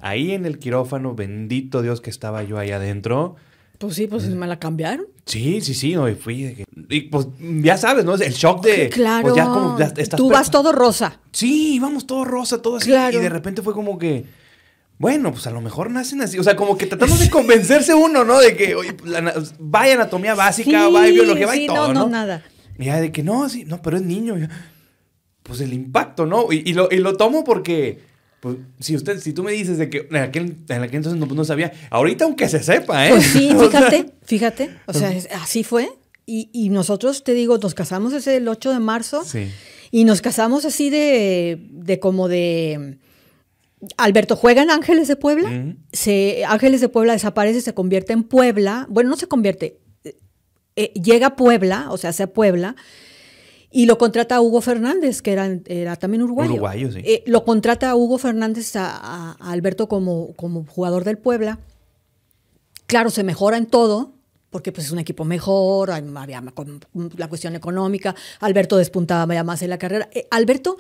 [0.01, 3.37] Ahí en el quirófano, bendito Dios que estaba yo ahí adentro.
[3.81, 5.07] Pues sí, pues me la cambiaron.
[5.25, 6.67] Sí, sí, sí, no, y fui.
[6.91, 8.15] Y pues ya sabes, ¿no?
[8.15, 8.91] El shock de.
[8.91, 9.23] Claro.
[9.23, 9.79] Pues ya como.
[10.19, 11.19] Tú vas todo rosa.
[11.33, 12.91] Sí, vamos todo rosa, todo así.
[12.91, 14.27] Y de repente fue como que.
[14.99, 16.39] Bueno, pues a lo mejor nacen así.
[16.39, 18.39] O sea, como que tratando de convencerse uno, ¿no?
[18.39, 18.95] De que, oye,
[19.59, 21.95] vaya anatomía básica, sí, vaya biología, vaya sí, todo.
[21.95, 22.45] No, no, nada.
[22.79, 24.37] Y ya de que no, sí, no, pero es niño.
[25.43, 26.53] Pues el impacto, ¿no?
[26.53, 28.10] Y, y, lo, y lo tomo porque
[28.41, 31.27] pues, si usted, si tú me dices de que en aquel, en aquel entonces no,
[31.27, 33.11] no, sabía, ahorita aunque se sepa, ¿eh?
[33.11, 34.71] Pues sí, fíjate, fíjate.
[34.87, 35.91] O sea, así fue.
[36.27, 39.25] Y, y, nosotros, te digo, nos casamos ese el 8 de marzo.
[39.25, 39.49] Sí.
[39.91, 42.99] Y nos casamos así de, de como de...
[43.97, 45.75] Alberto juega en Ángeles de Puebla.
[45.93, 48.87] se, Ángeles de Puebla desaparece, se convierte en Puebla.
[48.89, 49.79] Bueno, no se convierte.
[50.77, 52.77] Eh, llega a Puebla, o sea, hacia Puebla.
[53.71, 56.53] Y lo contrata Hugo Fernández, que era, era también uruguayo.
[56.53, 57.03] Uruguayo, sí.
[57.05, 61.61] Eh, lo contrata Hugo Fernández a, Alberto como, como, jugador del Puebla.
[62.87, 64.15] Claro, se mejora en todo,
[64.51, 66.43] porque pues es un equipo mejor, había
[67.17, 70.11] la cuestión económica, Alberto despuntaba ya más en la carrera.
[70.13, 70.77] Eh, Alberto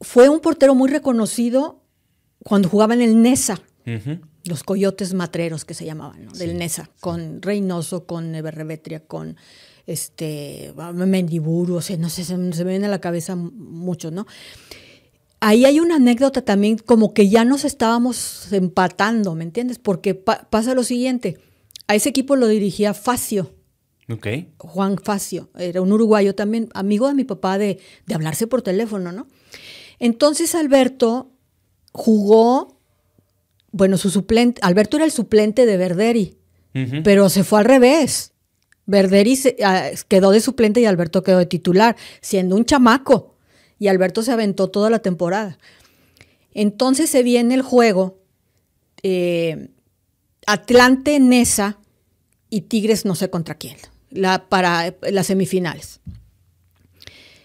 [0.00, 1.82] fue un portero muy reconocido
[2.42, 3.60] cuando jugaba en el NESA,
[4.44, 9.36] los Coyotes Matreros que se llamaban, del NESA, con Reynoso, con Everrevetria, con
[9.86, 14.26] este, Mendiburu, o sea, no sé, se, me viene a la cabeza mucho, ¿no?
[15.40, 19.78] Ahí hay una anécdota también, como que ya nos estábamos empatando, ¿me entiendes?
[19.78, 21.38] Porque pasa lo siguiente,
[21.86, 23.54] a ese equipo lo dirigía Facio.
[24.08, 24.26] Ok.
[24.58, 29.12] Juan Facio, era un uruguayo también, amigo de mi papá de, de hablarse por teléfono,
[29.12, 29.26] ¿no?
[29.98, 31.32] Entonces Alberto
[31.92, 32.80] jugó,
[33.72, 36.38] bueno, su suplente, Alberto era el suplente de Verderi,
[37.04, 38.34] pero se fue al revés.
[38.86, 43.34] Verderi ah, quedó de suplente y Alberto quedó de titular, siendo un chamaco.
[43.78, 45.58] Y Alberto se aventó toda la temporada.
[46.54, 48.18] Entonces se viene el juego
[49.02, 49.68] eh,
[50.46, 51.78] Atlante, Nesa
[52.48, 53.76] y Tigres no sé contra quién,
[54.10, 56.00] la, para las semifinales.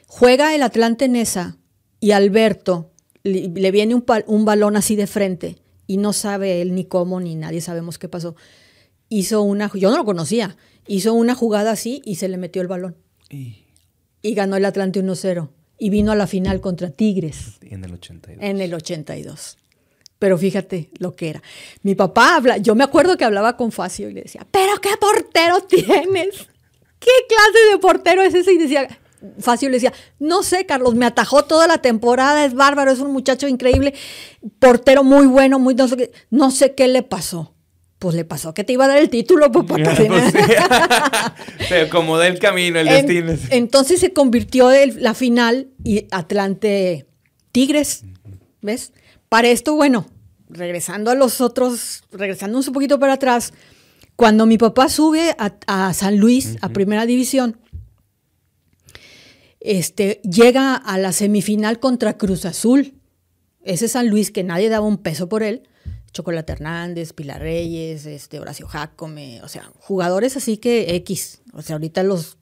[0.07, 1.57] Juega el Atlante Nesa
[1.99, 2.91] y Alberto
[3.23, 7.35] le, viene un, un, balón así de frente y no sabe él ni cómo ni
[7.35, 8.35] nadie sabemos qué pasó.
[9.13, 10.55] Hizo una, yo no lo conocía,
[10.87, 12.95] hizo una jugada así y se le metió el balón.
[13.29, 13.65] Y,
[14.23, 15.49] ganó el Atlante 1-0.
[15.77, 17.57] Y vino a la final contra Tigres.
[17.61, 18.41] En el 82.
[18.41, 19.57] En el 82.
[20.17, 21.43] Pero fíjate lo que era.
[21.83, 24.91] Mi papá habla, yo me acuerdo que hablaba con Facio y le decía, pero qué
[24.97, 26.47] portero tienes.
[26.99, 28.53] ¿Qué clase de portero es ese?
[28.53, 28.87] Y decía,
[29.39, 33.11] Fácil le decía, no sé, Carlos, me atajó toda la temporada, es bárbaro, es un
[33.11, 33.93] muchacho increíble,
[34.59, 37.53] portero muy bueno, muy no sé qué, no sé qué le pasó.
[38.01, 39.99] Pues le pasó que te iba a dar el título, pues, pues
[41.69, 43.35] Se acomodó el camino, el destino.
[43.51, 47.05] Entonces se convirtió en la final y Atlante
[47.51, 48.03] Tigres,
[48.59, 48.91] ¿ves?
[49.29, 50.07] Para esto, bueno,
[50.49, 53.53] regresando a los otros, regresando un poquito para atrás,
[54.15, 57.59] cuando mi papá sube a, San Luis, a Primera División,
[59.59, 62.95] este, llega a la semifinal contra Cruz Azul.
[63.61, 65.67] Ese San Luis que nadie daba un peso por él.
[66.13, 71.41] Chocolate Hernández, Pilar Reyes, este, Horacio Jacome, o sea, jugadores así que X.
[71.53, 72.37] O sea, ahorita los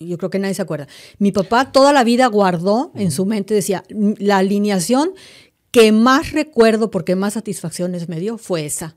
[0.00, 0.88] yo creo que nadie se acuerda.
[1.18, 5.12] Mi papá toda la vida guardó en su mente, decía, la alineación
[5.70, 8.96] que más recuerdo porque más satisfacciones me dio fue esa.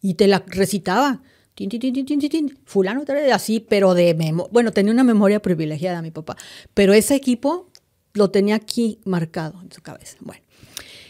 [0.00, 1.22] Y te la recitaba.
[1.54, 4.50] Tin, tin, tin, fulano, así, pero de memoria.
[4.52, 6.36] Bueno, tenía una memoria privilegiada mi papá,
[6.74, 7.70] pero ese equipo
[8.12, 10.16] lo tenía aquí marcado en su cabeza.
[10.20, 10.43] Bueno,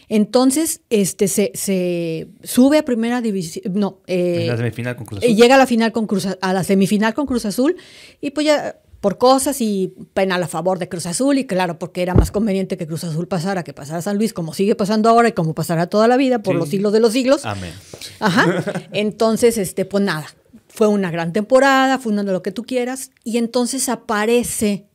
[0.09, 5.35] entonces este, se, se sube a primera división, no, eh, la semifinal con Cruz Azul.
[5.35, 7.75] llega a la final con Cruz, a la semifinal con Cruz Azul
[8.21, 12.01] y pues ya por cosas y penal a favor de Cruz Azul y claro, porque
[12.01, 15.27] era más conveniente que Cruz Azul pasara que pasara San Luis, como sigue pasando ahora
[15.27, 17.45] y como pasará toda la vida por los siglos de los siglos.
[17.45, 17.71] Amén.
[18.19, 18.63] Ajá.
[18.93, 20.25] Entonces, este, pues nada,
[20.67, 24.87] fue una gran temporada, fue lo que tú quieras y entonces aparece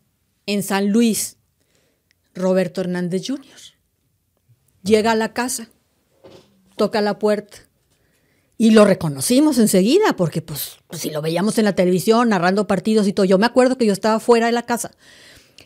[0.47, 1.37] en San Luis
[2.35, 3.47] Roberto Hernández Jr.
[4.83, 5.69] Llega a la casa,
[6.77, 7.59] toca la puerta
[8.61, 13.07] y lo reconocimos enseguida, porque pues, pues, si lo veíamos en la televisión, narrando partidos
[13.09, 14.91] y todo, yo me acuerdo que yo estaba fuera de la casa,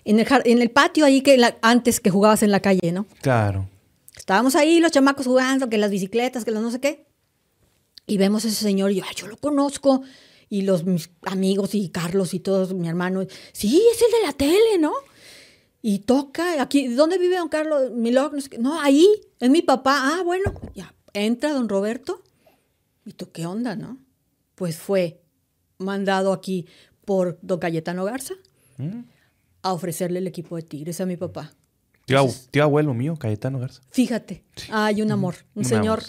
[0.05, 3.07] en el, en el patio ahí que antes que jugabas en la calle, ¿no?
[3.21, 3.69] Claro.
[4.17, 7.07] Estábamos ahí los chamacos jugando, que las bicicletas, que los no sé qué,
[8.07, 10.03] y vemos a ese señor y yo, yo lo conozco,
[10.49, 14.33] y los mis amigos y Carlos y todos, mi hermano, sí, es el de la
[14.35, 14.93] tele, ¿no?
[15.87, 17.91] Y toca, aquí, ¿dónde vive don Carlos?
[17.93, 18.57] Milog, no, sé qué.
[18.57, 19.07] no, ahí,
[19.39, 22.23] es mi papá, ah, bueno, ya, entra don Roberto
[23.05, 23.99] ¿Y tú qué onda, no?
[24.55, 25.21] Pues fue
[25.77, 26.67] mandado aquí
[27.05, 28.33] por don Cayetano Garza
[28.79, 29.01] mm.
[29.61, 31.53] a ofrecerle el equipo de Tigres a mi papá.
[32.07, 33.83] Tío, abuelo mío, Cayetano Garza.
[33.91, 36.03] Fíjate, hay un amor, un señor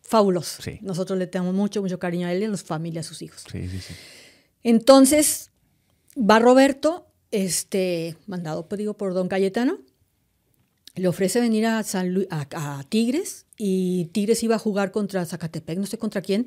[0.00, 0.60] fabuloso.
[0.80, 3.44] Nosotros le tenemos mucho, mucho cariño a él y a su familia, a sus hijos.
[3.50, 3.94] Sí, sí, sí.
[4.64, 5.52] Entonces,
[6.18, 9.80] va Roberto, este, mandado, pues, digo, por don Cayetano,
[10.94, 15.86] le ofrece venir a, San a, Tigres y Tigres iba a jugar contra Zacatepec, no
[15.86, 16.46] sé contra quién,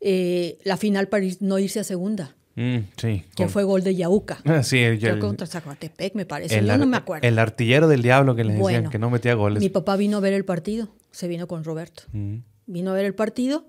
[0.00, 2.34] eh, la final para no irse a segunda.
[2.56, 3.24] Mm, sí.
[3.36, 4.38] Que fue gol de Yauca.
[4.44, 6.64] Ah, sí, el, contra Zacatepec, me parece.
[6.64, 7.28] Yo no me acuerdo.
[7.28, 9.62] El artillero del diablo que le decían que no metía goles.
[9.62, 10.88] Mi papá vino a ver el partido.
[11.12, 12.02] Se vino con Roberto.
[12.12, 12.38] Mm.
[12.66, 13.68] Vino a ver el partido.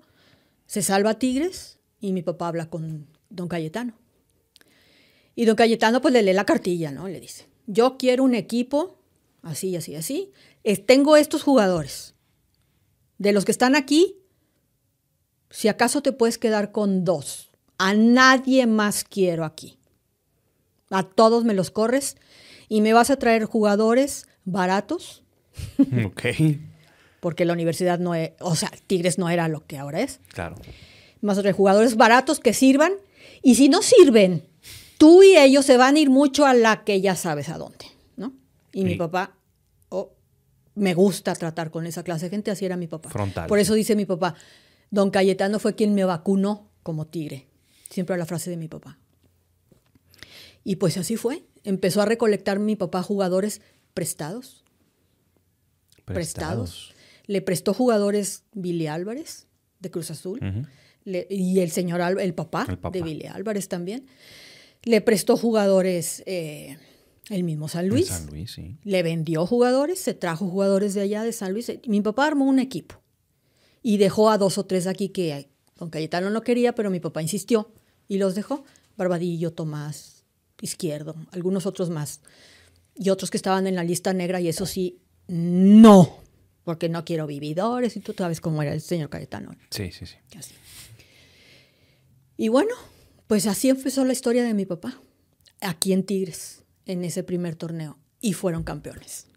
[0.66, 3.94] Se salva Tigres y mi papá habla con don Cayetano.
[5.34, 7.08] Y don Cayetano pues le lee la cartilla, ¿no?
[7.08, 8.98] Le dice, yo quiero un equipo
[9.42, 10.32] así, así, así.
[10.86, 12.14] tengo estos jugadores.
[13.18, 14.16] De los que están aquí,
[15.50, 17.50] si acaso te puedes quedar con dos.
[17.78, 19.78] A nadie más quiero aquí.
[20.90, 22.16] A todos me los corres
[22.68, 25.22] y me vas a traer jugadores baratos.
[26.06, 26.22] Ok.
[27.20, 30.20] Porque la universidad no es, o sea, Tigres no era lo que ahora es.
[30.32, 30.56] Claro.
[31.20, 32.94] Más a traer jugadores baratos que sirvan.
[33.42, 34.48] Y si no sirven,
[35.00, 37.86] tú y ellos se van a ir mucho a la que ya sabes a dónde.
[38.72, 39.36] Y mi papá,
[39.88, 40.12] oh,
[40.76, 43.08] me gusta tratar con esa clase de gente, así era mi papá.
[43.08, 43.48] Frontal.
[43.48, 44.36] Por eso dice mi papá,
[44.90, 47.48] don Cayetano fue quien me vacunó como tigre.
[47.88, 48.98] Siempre la frase de mi papá.
[50.62, 51.42] Y pues así fue.
[51.64, 53.60] Empezó a recolectar mi papá jugadores
[53.92, 54.62] prestados.
[56.04, 56.94] Prestados.
[57.26, 59.48] Le prestó jugadores Billy Álvarez
[59.80, 60.68] de Cruz Azul.
[61.04, 64.06] y el señor, el papá, de Billy Álvarez también.
[64.84, 66.78] Le prestó jugadores eh,
[67.28, 68.08] el mismo San Luis.
[68.08, 68.76] San Luis, sí.
[68.82, 71.70] Le vendió jugadores, se trajo jugadores de allá de San Luis.
[71.86, 73.00] Mi papá armó un equipo
[73.82, 77.22] y dejó a dos o tres aquí que don Cayetano no quería, pero mi papá
[77.22, 77.72] insistió
[78.08, 78.64] y los dejó.
[78.96, 80.24] Barbadillo, Tomás,
[80.60, 82.20] Izquierdo, algunos otros más.
[82.94, 86.18] Y otros que estaban en la lista negra y eso sí, no,
[86.64, 89.52] porque no quiero vividores y tú sabes cómo era el señor Cayetano.
[89.70, 90.16] Sí, sí, sí.
[92.36, 92.74] Y bueno,
[93.30, 95.00] pues así empezó la historia de mi papá,
[95.60, 99.28] aquí en Tigres en ese primer torneo y fueron campeones.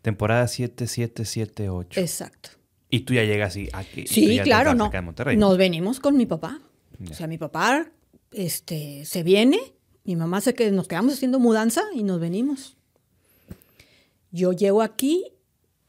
[0.00, 1.98] Temporada 7-7-7-8.
[1.98, 2.48] Exacto.
[2.88, 4.06] Y tú ya llegas y aquí.
[4.06, 4.90] Sí, claro, no.
[5.36, 6.62] Nos venimos con mi papá.
[7.10, 7.92] O sea, mi papá
[8.30, 9.60] este, se viene,
[10.04, 12.78] mi mamá se que nos quedamos haciendo mudanza y nos venimos.
[14.30, 15.34] Yo llego aquí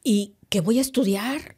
[0.02, 1.56] y ¿qué voy a estudiar?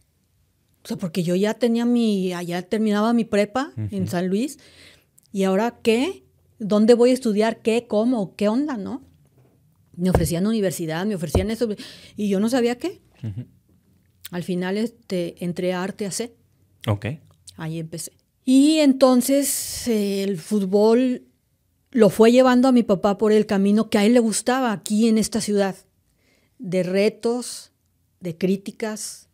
[0.85, 4.61] O sea, porque yo ya tenía mi, allá terminaba mi prepa en San Luis.
[5.37, 6.25] ¿Y ahora qué?
[6.59, 7.61] ¿Dónde voy a estudiar?
[7.61, 7.87] ¿Qué?
[7.87, 8.35] ¿Cómo?
[8.37, 8.79] ¿Qué onda?
[8.79, 9.03] ¿No?
[9.95, 11.69] Me ofrecían universidad, me ofrecían eso,
[12.17, 13.03] y yo no sabía qué.
[14.31, 16.35] Al final este, entré a arte a C.
[16.89, 17.09] Ok.
[17.59, 18.13] Ahí empecé.
[18.47, 21.27] Y entonces el fútbol
[21.91, 25.07] lo fue llevando a mi papá por el camino que a él le gustaba aquí
[25.07, 25.77] en esta ciudad,
[26.59, 27.73] de retos,
[28.21, 29.29] de críticas,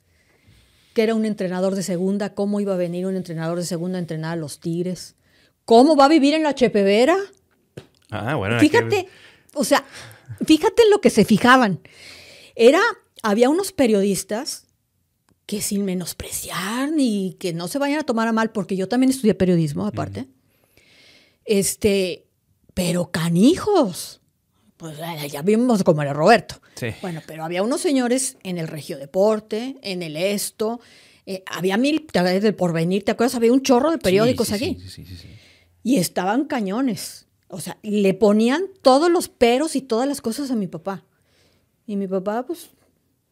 [0.95, 4.01] que era un entrenador de segunda, cómo iba a venir un entrenador de segunda a
[4.01, 5.15] entrenar a los Tigres,
[5.65, 7.17] cómo va a vivir en la Chepevera.
[8.11, 8.59] Ah, bueno.
[8.59, 9.09] Fíjate,
[9.55, 9.85] o sea,
[10.45, 11.81] fíjate en lo que se fijaban.
[12.55, 12.81] Era,
[13.23, 14.67] había unos periodistas
[15.47, 19.11] que sin menospreciar ni que no se vayan a tomar a mal, porque yo también
[19.11, 20.29] estudié periodismo aparte,
[21.45, 22.27] este,
[22.75, 24.21] pero canijos.
[24.77, 24.99] Pues
[25.31, 26.61] ya vimos cómo era Roberto.
[27.01, 30.81] Bueno, pero había unos señores en el Regio Deporte, en el Esto,
[31.27, 33.37] eh, había mil, del porvenir, ¿te acuerdas?
[33.37, 34.79] Había un chorro de periódicos aquí.
[35.83, 37.27] Y estaban cañones.
[37.49, 41.05] O sea, le ponían todos los peros y todas las cosas a mi papá.
[41.87, 42.71] Y mi papá, pues,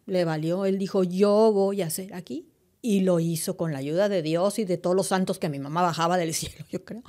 [0.07, 0.67] le valió.
[0.67, 2.47] Él dijo, yo voy a hacer aquí.
[2.83, 5.59] Y lo hizo con la ayuda de Dios y de todos los santos que mi
[5.59, 7.03] mamá bajaba del cielo, yo creo.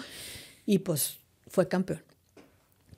[0.65, 2.03] Y pues fue campeón.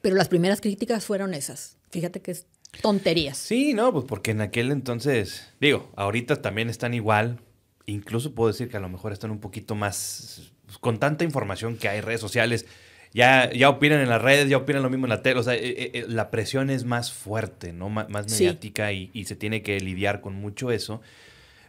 [0.01, 1.77] Pero las primeras críticas fueron esas.
[1.89, 2.45] Fíjate que es
[2.81, 3.37] tonterías.
[3.37, 7.39] Sí, no, pues porque en aquel entonces, digo, ahorita también están igual.
[7.85, 11.77] Incluso puedo decir que a lo mejor están un poquito más, pues, con tanta información
[11.77, 12.65] que hay, redes sociales,
[13.13, 15.39] ya, ya opinan en las redes, ya opinan lo mismo en la tele.
[15.39, 17.89] O sea, eh, eh, la presión es más fuerte, ¿no?
[17.89, 21.01] más mediática y, y, se tiene que lidiar con mucho eso.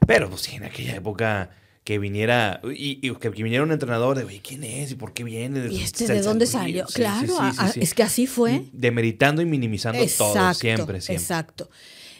[0.06, 1.50] Pero pues sí, en aquella época
[1.84, 4.92] que viniera y, que, viniera un entrenador de, ¿quién es?
[4.92, 5.68] ¿Y por qué viene?
[5.70, 6.86] ¿Y este de dónde salió?
[6.86, 7.36] claro,
[7.76, 8.64] es que así fue.
[8.72, 11.14] Demeritando y minimizando todo, siempre, siempre.
[11.14, 11.68] Exacto.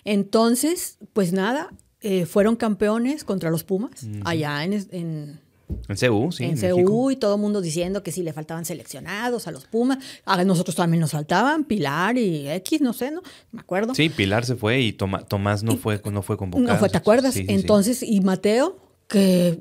[0.05, 1.71] Entonces, pues nada,
[2.03, 5.41] eh, fueron campeones contra los Pumas, allá en, en
[5.89, 6.45] en CU, sí.
[6.45, 9.99] En, CU y todo el mundo diciendo que sí le faltaban seleccionados a los Pumas.
[10.25, 13.23] A nosotros también nos faltaban, Pilar y X, no sé, ¿no?
[13.53, 13.95] Me acuerdo.
[13.95, 16.73] Sí, Pilar se fue y Tomás no, fue, no fue convocado.
[16.73, 17.37] No fue, ¿te acuerdas?
[17.37, 19.59] Entonces, y Mateo, que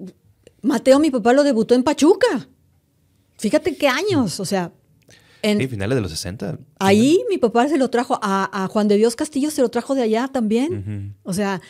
[0.62, 2.48] Mateo, mi papá lo debutó en Pachuca.
[3.38, 4.72] Fíjate qué años, o sea.
[5.42, 6.58] En, sí, finales de los 60.
[6.80, 10.04] Ahí mi papá se lo trajo, a, Juan de Dios Castillo se lo trajo de
[10.04, 11.18] allá también.
[11.24, 11.62] O sea,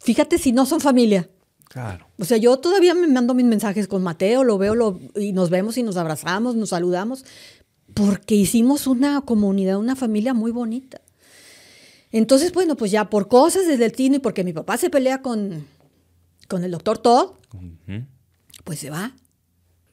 [0.00, 1.28] fíjate si no son familia.
[1.70, 2.08] Claro.
[2.18, 5.50] O sea, yo todavía me mando mis mensajes con Mateo, lo veo lo, y nos
[5.50, 7.24] vemos y nos abrazamos, nos saludamos,
[7.94, 11.00] porque hicimos una comunidad, una familia muy bonita.
[12.10, 15.22] Entonces, bueno, pues ya por cosas desde el tino y porque mi papá se pelea
[15.22, 15.64] con,
[16.48, 17.34] con el doctor Todd,
[18.64, 19.14] pues se va.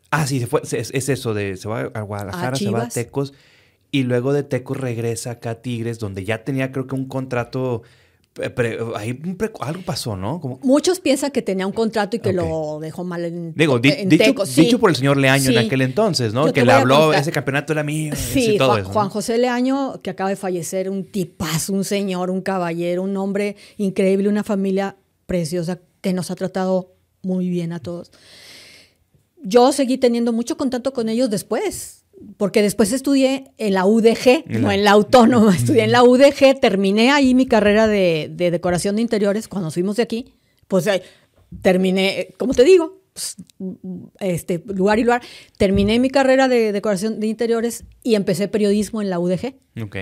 [0.09, 3.35] Ah, sí, se fue, es, eso, de se va a Guadalajara, se va a Tecos,
[3.91, 7.83] y luego de Tecos regresa acá a Tigres, donde ya tenía creo que un contrato
[8.95, 9.19] ahí
[9.59, 10.39] algo pasó, ¿no?
[10.63, 14.89] Muchos piensan que tenía un contrato y que lo dejó mal en, Digo, dicho, por
[14.89, 16.51] el señor Leaño en aquel entonces, ¿no?
[16.53, 18.13] que le habló, ese campeonato era mío.
[18.15, 23.15] Sí, Juan, José Leaño, que acaba de fallecer, un tipazo, un señor, un caballero, un
[23.17, 24.95] hombre increíble, una familia
[25.25, 28.11] preciosa que nos ha tratado muy bien a todos.
[29.43, 31.96] Yo seguí teniendo mucho contacto con ellos después,
[32.37, 37.11] porque después estudié en la UDG, no en la autónoma, estudié en la UDG, terminé
[37.11, 40.33] ahí mi carrera de, decoración de interiores cuando fuimos de aquí,
[40.67, 40.89] pues
[41.61, 43.35] terminé, como te digo, pues,
[44.19, 45.21] este, lugar y lugar,
[45.57, 49.55] terminé mi carrera de decoración de interiores y empecé periodismo en la UDG.
[49.81, 49.97] Ok.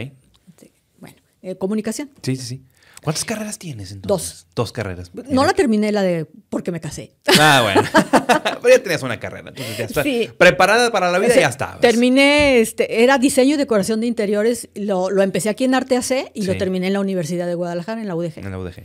[0.99, 2.09] Bueno, eh, comunicación.
[2.21, 2.63] Sí, sí, sí.
[3.05, 4.45] ¿Cuántas carreras tienes entonces?
[4.45, 4.47] Dos.
[4.55, 5.11] Dos carreras.
[5.29, 7.15] No la terminé la de porque me casé.
[7.39, 7.87] Ah, bueno.
[8.61, 9.49] Pero ya tenías una carrera.
[9.49, 10.03] Entonces ya está.
[10.37, 11.77] Preparada para la vida y ya está.
[11.79, 14.69] Terminé, este, era diseño y decoración de interiores.
[14.73, 18.01] Lo, lo empecé aquí en Arte AC y lo terminé en la Universidad de Guadalajara,
[18.01, 18.39] en la UDG.
[18.39, 18.83] En la UDG.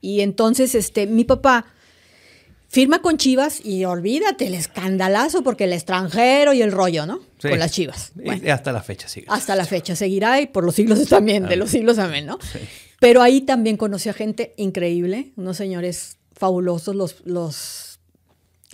[0.00, 1.66] Y entonces, este, mi papá
[2.70, 7.20] firma con Chivas y olvídate el escandalazo porque el extranjero y el rollo, ¿no?
[7.42, 8.12] Con las Chivas.
[8.22, 9.26] y hasta la fecha sigue.
[9.28, 12.38] Hasta la fecha seguirá y por los siglos también, de los siglos amén, ¿no?
[12.40, 12.60] Sí.
[13.00, 17.98] Pero ahí también conocí a gente increíble, unos señores fabulosos, los, los...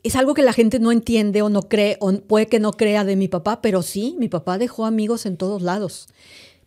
[0.02, 3.04] Es algo que la gente no entiende o no cree, o puede que no crea
[3.04, 6.08] de mi papá, pero sí, mi papá dejó amigos en todos lados.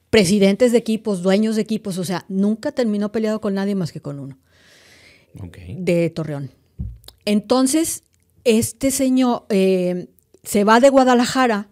[0.09, 4.01] Presidentes de equipos, dueños de equipos, o sea, nunca terminó peleado con nadie más que
[4.01, 4.39] con uno.
[5.77, 6.58] De Torreón.
[7.29, 8.03] Entonces,
[8.43, 10.07] este señor eh,
[10.41, 11.69] se va de Guadalajara,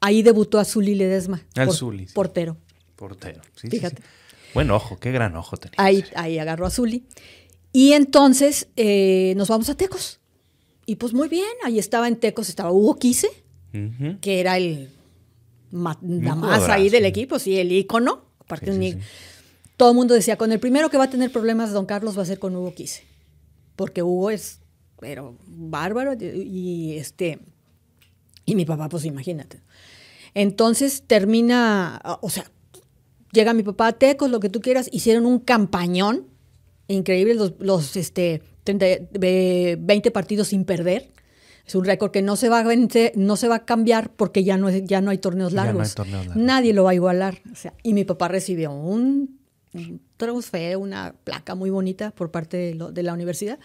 [0.00, 1.44] ahí debutó a Zuli Ledesma.
[1.56, 1.68] Al
[2.14, 2.56] Portero.
[2.94, 3.68] Portero, sí.
[3.68, 4.02] Fíjate.
[4.54, 5.74] Buen ojo, qué gran ojo tenía.
[5.78, 7.02] Ahí, ahí agarró a Zuli.
[7.72, 10.20] Y entonces eh, nos vamos a Tecos.
[10.86, 13.28] Y pues muy bien, ahí estaba en Tecos, estaba Hugo Quise,
[14.20, 14.90] que era el
[15.72, 18.22] la más ahí del equipo, sí, el ícono.
[18.38, 18.96] Aparte
[19.76, 22.22] Todo el mundo decía, con el primero que va a tener problemas Don Carlos va
[22.22, 23.15] a ser con Hugo Quise.
[23.76, 24.60] Porque Hugo es,
[24.98, 26.14] pero bárbaro.
[26.14, 27.38] Y este,
[28.44, 29.60] y mi papá, pues imagínate.
[30.34, 32.50] Entonces termina, o sea,
[33.32, 36.26] llega mi papá a Tecos, lo que tú quieras, hicieron un campañón
[36.88, 41.10] increíble, los, los este, 20 partidos sin perder.
[41.66, 42.64] Es un récord que no se va a
[43.16, 45.96] no se va a cambiar porque ya no, ya no hay torneos largos.
[46.36, 47.42] Nadie lo va a igualar.
[47.50, 49.40] O sea, y mi papá recibió un,
[50.16, 53.58] trofeo, una placa muy bonita por parte de, de, la universidad.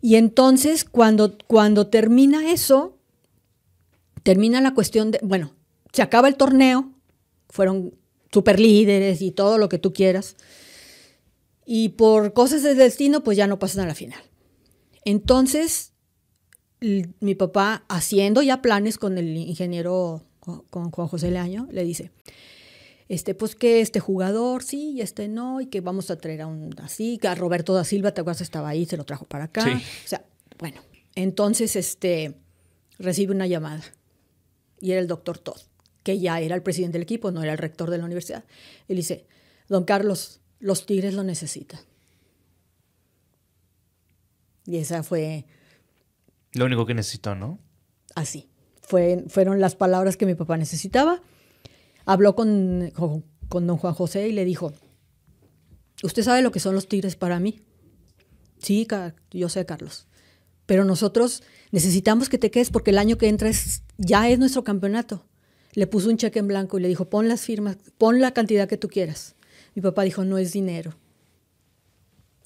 [0.00, 2.98] Y entonces, cuando, cuando termina eso,
[4.22, 5.52] termina la cuestión de, bueno,
[5.92, 6.90] se acaba el torneo,
[7.48, 7.94] fueron
[8.32, 10.36] super líderes y todo lo que tú quieras.
[11.64, 14.20] Y por cosas del destino, pues ya no pasan a la final.
[15.04, 15.92] Entonces,
[16.80, 22.10] mi papá, haciendo ya planes con el ingeniero, con Juan José Leaño, le dice,
[23.12, 26.46] este, pues que este jugador sí y este no, y que vamos a traer a
[26.46, 29.44] un así, que a Roberto da Silva, te acuerdas, estaba ahí, se lo trajo para
[29.44, 29.66] acá.
[29.66, 30.24] O sea,
[30.58, 30.80] bueno,
[31.14, 32.34] entonces este,
[32.98, 33.82] recibe una llamada
[34.80, 35.60] y era el doctor Todd
[36.02, 38.44] que ya era el presidente del equipo, no era el rector de la universidad.
[38.88, 39.26] Él dice,
[39.68, 41.80] don Carlos, los Tigres lo necesitan.
[44.64, 45.44] Y esa fue...
[46.54, 47.58] Lo único que necesitó, ¿no?
[48.14, 48.48] Así.
[48.80, 51.22] Fue, fueron las palabras que mi papá necesitaba.
[52.04, 52.92] Habló con,
[53.48, 54.72] con, don Juan José y le dijo,
[56.02, 57.60] ¿usted sabe lo que son los Tigres para mí?
[58.58, 58.86] Sí,
[59.30, 60.06] yo sé, Carlos.
[60.66, 63.50] Pero nosotros necesitamos que te quedes porque el año que entra
[63.98, 65.24] ya es nuestro campeonato
[65.74, 68.68] le puso un cheque en blanco y le dijo, pon las firmas, pon la cantidad
[68.68, 69.34] que tú quieras.
[69.74, 70.94] Mi papá dijo, no es dinero,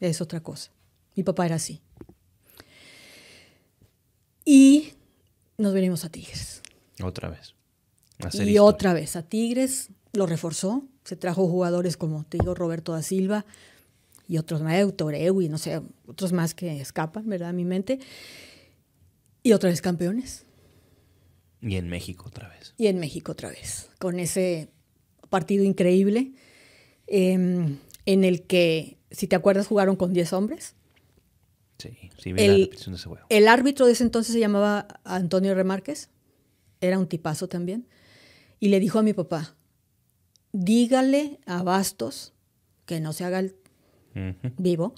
[0.01, 0.71] es otra cosa.
[1.17, 1.81] Mi papá era así.
[4.45, 4.93] Y
[5.59, 6.63] nos venimos a Tigres.
[7.03, 7.56] Otra vez.
[8.33, 13.03] Y otra vez a Tigres, lo reforzó, se trajo jugadores como, te digo, Roberto da
[13.03, 13.45] Silva
[14.29, 17.51] y otros más, y no sé, otros más que escapan, ¿verdad?
[17.51, 18.01] A mi mente.
[19.43, 20.45] Y otra vez campeones.
[21.61, 22.75] Y en México otra vez.
[22.77, 24.69] Y en México otra vez, con ese
[25.31, 26.33] partido increíble
[27.07, 30.75] em, en el que, si te acuerdas, jugaron con 10 hombres.
[31.79, 33.27] Sí, sí, vi el, la repetición de ese juego.
[33.29, 36.09] El árbitro de ese entonces se llamaba Antonio Remárquez,
[36.81, 37.87] era un tipazo también,
[38.61, 39.57] y le dijo a mi papá,
[40.53, 42.33] dígale a Bastos
[42.85, 43.57] que no se haga el
[44.57, 44.95] vivo,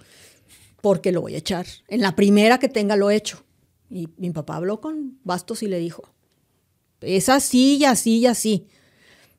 [0.80, 1.66] porque lo voy a echar.
[1.88, 3.44] En la primera que tenga lo hecho.
[3.90, 6.02] Y mi papá habló con Bastos y le dijo,
[7.00, 8.66] es así y así y así.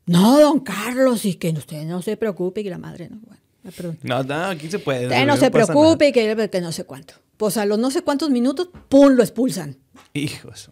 [0.06, 3.20] No, don Carlos, y que usted no se preocupe, que la madre no.
[3.20, 5.06] Bueno, no, no, aquí se puede.
[5.06, 7.14] Usted no, se preocupe, y que, que, no sé cuánto.
[7.38, 9.14] Pues a los no sé cuántos minutos, ¡pum!
[9.14, 9.78] lo expulsan.
[10.14, 10.72] Hijos.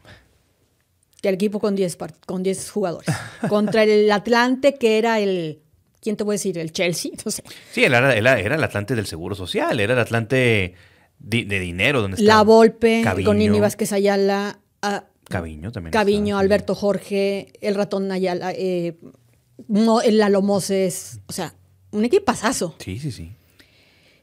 [1.23, 3.13] El equipo con 10 con diez jugadores.
[3.49, 5.61] Contra el Atlante, que era el.
[5.99, 6.57] ¿Quién te voy a decir?
[6.57, 7.43] El Chelsea, no sé.
[7.71, 10.75] Sí, era, era, era el Atlante del Seguro Social, era el Atlante
[11.19, 12.01] de, dinero.
[12.01, 14.59] Donde la Volpe, con Nini Vázquez Ayala.
[14.81, 15.91] Ah, Caviño también.
[15.91, 18.97] Caviño, Alberto Jorge, el ratón Nayala, eh,
[20.03, 21.55] el Lalo Moses, o sea,
[21.91, 22.75] un equipazazo.
[22.79, 23.31] Sí, sí, sí.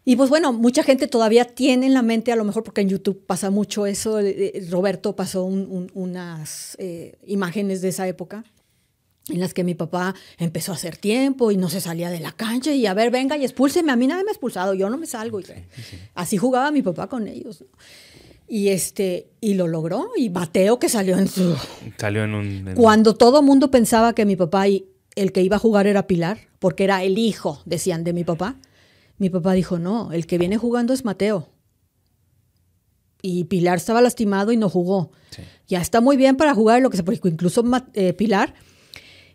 [0.04, 2.90] Y pues bueno, mucha gente todavía tiene en la mente, a lo mejor porque en
[2.90, 6.76] YouTube pasa mucho eso, eh, eh, Roberto pasó unas
[7.26, 8.44] imágenes de esa época
[9.28, 12.32] en las que mi papá empezó a hacer tiempo y no se salía de la
[12.32, 14.98] cancha y a ver, venga y expúlseme, a mí nadie me ha expulsado, yo no
[14.98, 15.40] me salgo.
[16.14, 17.64] Así jugaba mi papá con ellos.
[18.46, 21.56] Y este, y lo logró, y Mateo que salió en su.
[21.96, 22.74] Salió en un.
[22.74, 24.84] Cuando todo mundo pensaba que mi papá y
[25.16, 28.56] el que iba a jugar era Pilar, porque era el hijo, decían, de mi papá.
[29.18, 31.48] Mi papá dijo, no, el que viene jugando es Mateo.
[33.22, 35.12] Y Pilar estaba lastimado y no jugó.
[35.66, 37.20] Ya está muy bien para jugar lo que se puede.
[37.24, 38.54] Incluso eh, Pilar,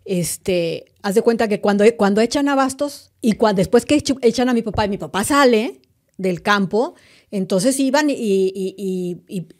[0.06, 4.50] este, haz de cuenta que cuando, cuando echan a Bastos y cuando, después que echan
[4.50, 5.82] a mi papá y mi papá sale
[6.18, 6.96] del campo,
[7.32, 9.18] entonces iban y,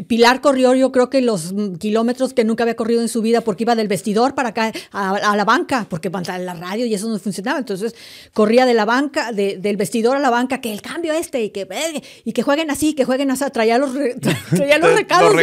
[0.08, 3.64] Pilar corrió, yo creo que los kilómetros que nunca había corrido en su vida, porque
[3.64, 7.20] iba del vestidor para acá a, la banca, porque para la radio y eso no
[7.20, 7.60] funcionaba.
[7.60, 7.94] Entonces
[8.34, 11.68] corría de la banca, del vestidor a la banca, que el cambio este y que,
[12.26, 13.46] y que jueguen así, que jueguen así.
[13.54, 13.92] Traía los,
[14.56, 15.36] traía los recados,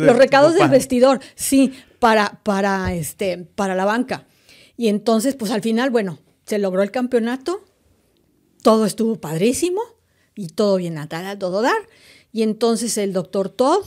[0.00, 4.26] los recados, del vestidor, sí, para, para, este, para la banca.
[4.76, 7.64] Y entonces, pues al final, bueno, se logró el campeonato,
[8.62, 9.80] todo estuvo padrísimo
[10.34, 11.08] y todo bien a
[11.38, 11.88] todo dar.
[12.32, 13.84] Y entonces el doctor Todd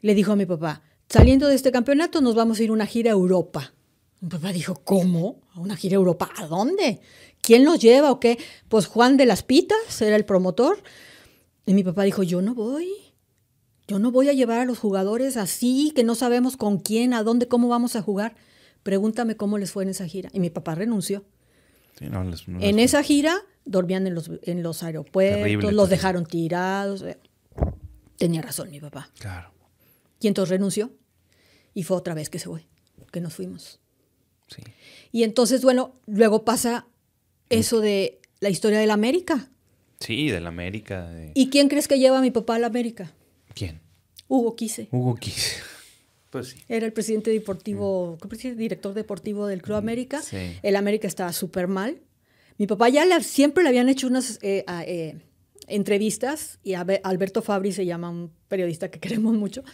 [0.00, 2.86] le dijo a mi papá, saliendo de este campeonato nos vamos a ir a una
[2.86, 3.72] gira a Europa.
[4.20, 5.40] Mi papá dijo, ¿cómo?
[5.54, 6.30] ¿A una gira a Europa?
[6.36, 7.00] ¿A dónde?
[7.40, 8.38] ¿Quién nos lleva o qué?
[8.68, 10.82] Pues Juan de las Pitas era el promotor.
[11.66, 12.88] Y mi papá dijo, yo no voy.
[13.88, 17.22] Yo no voy a llevar a los jugadores así, que no sabemos con quién, a
[17.24, 18.36] dónde, cómo vamos a jugar.
[18.82, 20.30] Pregúntame cómo les fue en esa gira.
[20.32, 21.24] Y mi papá renunció.
[22.00, 27.02] En esa gira dormían en los, en los aeropuertos, los dejaron tirados.
[27.02, 27.18] Eh.
[28.16, 29.10] Tenía razón mi papá.
[29.18, 29.52] Claro.
[30.20, 30.92] Y entonces renunció
[31.74, 32.66] y fue otra vez que se fue,
[33.12, 33.80] que nos fuimos.
[34.48, 34.62] Sí.
[35.12, 36.86] Y entonces, bueno, luego pasa
[37.48, 39.50] eso de la historia de la América.
[40.00, 41.10] Sí, de la América.
[41.34, 43.12] ¿Y quién crees que lleva a mi papá a la América?
[43.54, 43.80] ¿Quién?
[44.28, 44.88] Hugo Quise.
[44.90, 45.56] Hugo Quise.
[46.30, 46.58] Pues sí.
[46.68, 48.56] Era el presidente deportivo, mm.
[48.56, 50.22] director deportivo del Club mm, América.
[50.62, 52.00] El América estaba súper mal.
[52.56, 55.16] Mi papá ya siempre le habían hecho unas eh, eh,
[55.66, 59.64] entrevistas y Alberto Fabri se llama un periodista que queremos mucho.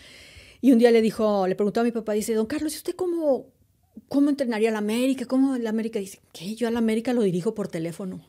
[0.60, 2.94] Y un día le dijo, le preguntó a mi papá, dice, don Carlos, ¿y usted
[2.94, 3.46] cómo,
[4.08, 5.26] cómo entrenaría a la América?
[5.26, 5.98] ¿Cómo la América?
[5.98, 6.54] Dice, ¿qué?
[6.54, 8.24] Yo a la América lo dirijo por teléfono.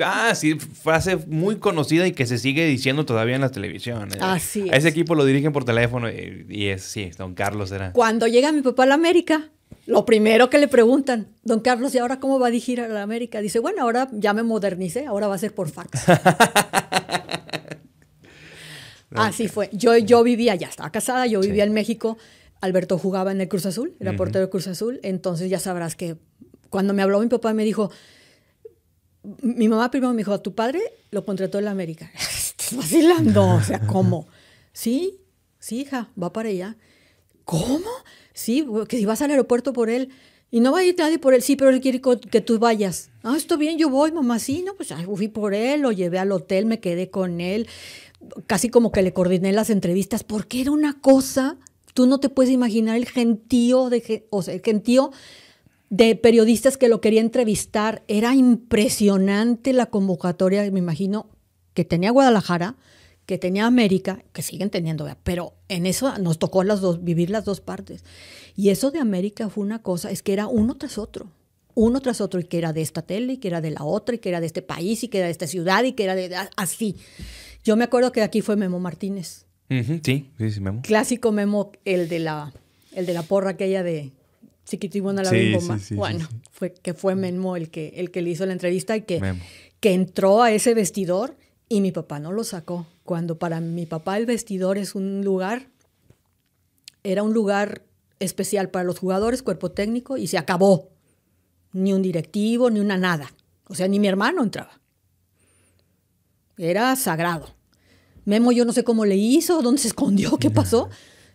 [0.00, 4.08] Ah, sí, frase muy conocida y que se sigue diciendo todavía en la televisión.
[4.20, 7.92] Así A ese equipo lo dirigen por teléfono y, es, sí, don Carlos era.
[7.92, 9.50] Cuando llega mi papá a la América,
[9.86, 13.02] lo primero que le preguntan, don Carlos, ¿y ahora cómo va a dirigir a la
[13.02, 13.40] América?
[13.40, 16.02] Dice, bueno, ahora ya me modernicé, ahora va a ser por fax.
[19.14, 19.70] Así fue.
[19.72, 22.18] Yo, yo vivía, ya estaba casada, yo vivía en México.
[22.60, 24.98] Alberto jugaba en el Cruz Azul, era portero del Cruz Azul.
[25.02, 26.16] Entonces ya sabrás que
[26.70, 27.90] cuando me habló mi papá me dijo,
[29.40, 32.10] mi mamá primero me dijo, tu padre lo contrató en la América.
[32.14, 34.26] Estás vacilando, o sea, ¿cómo?
[34.72, 35.20] Sí,
[35.58, 36.76] sí, hija, va para allá.
[37.44, 37.90] ¿Cómo?
[38.32, 40.10] Sí, que si vas al aeropuerto por él.
[40.50, 42.00] Y no va a ir nadie por él, sí, pero él quiere
[42.30, 43.10] que tú vayas.
[43.24, 46.30] Ah, está bien, yo voy, mamá, sí, no, pues fui por él, lo llevé al
[46.30, 47.66] hotel, me quedé con él,
[48.46, 51.56] casi como que le coordiné las entrevistas, porque era una cosa,
[51.92, 55.10] tú no te puedes imaginar el gentío, de, o sea, el gentío
[55.96, 58.02] de periodistas que lo quería entrevistar.
[58.08, 61.30] Era impresionante la convocatoria, me imagino,
[61.72, 62.74] que tenía Guadalajara,
[63.26, 67.44] que tenía América, que siguen teniendo, pero en eso nos tocó las dos, vivir las
[67.44, 68.04] dos partes.
[68.56, 71.30] Y eso de América fue una cosa, es que era uno tras otro,
[71.74, 74.16] uno tras otro, y que era de esta tele, y que era de la otra,
[74.16, 76.16] y que era de este país, y que era de esta ciudad, y que era
[76.16, 76.96] de así.
[77.62, 79.46] Yo me acuerdo que aquí fue Memo Martínez.
[79.68, 80.82] sí, sí, sí, Memo.
[80.82, 82.52] Clásico Memo, el de la,
[82.92, 84.12] el de la porra aquella de
[84.64, 88.52] Chiquitibona la sí, bueno, fue que fue Memo el que, el que le hizo la
[88.54, 89.20] entrevista y que,
[89.80, 91.36] que entró a ese vestidor
[91.68, 92.86] y mi papá no lo sacó.
[93.04, 95.68] Cuando para mi papá el vestidor es un lugar,
[97.02, 97.82] era un lugar
[98.18, 100.90] especial para los jugadores, cuerpo técnico, y se acabó.
[101.72, 103.34] Ni un directivo, ni una nada.
[103.66, 104.80] O sea, ni mi hermano entraba.
[106.56, 107.54] Era sagrado.
[108.24, 110.88] Memo yo no sé cómo le hizo, dónde se escondió, qué pasó,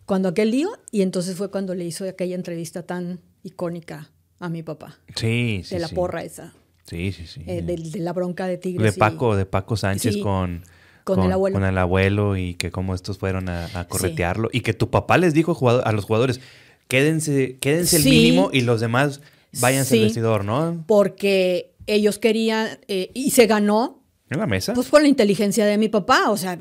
[0.10, 4.64] cuando aquel lío, y entonces fue cuando le hizo aquella entrevista tan icónica a mi
[4.64, 4.97] papá.
[5.14, 5.76] Sí, sí.
[5.76, 6.55] De la porra esa.
[6.86, 7.43] Sí, sí, sí.
[7.45, 8.95] Eh, de, la bronca de Tigres.
[8.95, 10.64] De Paco, de Paco Sánchez con,
[11.03, 11.53] con, el abuelo.
[11.53, 14.49] Con el abuelo y que cómo estos fueron a, corretearlo.
[14.51, 16.41] Y que tu papá les dijo a los jugadores,
[16.88, 19.22] quédense, quédense el mínimo y los demás
[19.62, 20.86] váyanse al vestidor, ¿no?
[20.88, 23.99] Porque ellos querían, eh, y se ganó
[24.30, 24.73] ¿En la mesa?
[24.73, 26.30] Pues por la inteligencia de mi papá.
[26.30, 26.57] O sea,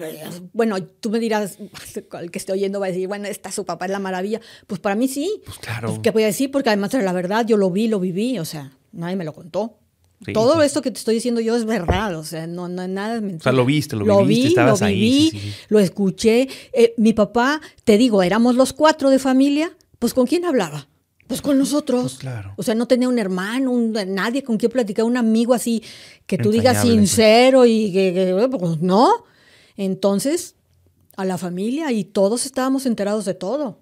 [0.52, 1.58] bueno, tú me dirás,
[2.20, 4.40] el que esté oyendo va a decir, bueno, está su papá es la maravilla.
[4.66, 5.42] Pues para mí sí.
[5.44, 5.88] Pues claro.
[5.88, 6.50] Pues, ¿Qué voy a decir?
[6.50, 9.34] Porque además era la verdad, yo lo vi, lo viví, o sea, nadie me lo
[9.34, 9.78] contó.
[10.32, 13.40] Todo esto que te estoy diciendo yo es verdad, o sea, no, no nada O
[13.40, 16.48] sea, lo viste, lo, viviste, estabas lo viví, Lo escuché.
[16.72, 20.88] Eh, mi papá, te digo, éramos los cuatro de familia, pues ¿con quién hablaba?
[21.28, 22.02] Pues con nosotros.
[22.02, 22.54] Pues claro.
[22.56, 25.82] O sea, no tenía un hermano, un, nadie con quien platicar, un amigo así
[26.26, 29.24] que tú digas sincero y que, pues no.
[29.76, 30.56] Entonces,
[31.16, 33.78] a la familia y todos estábamos enterados de todo.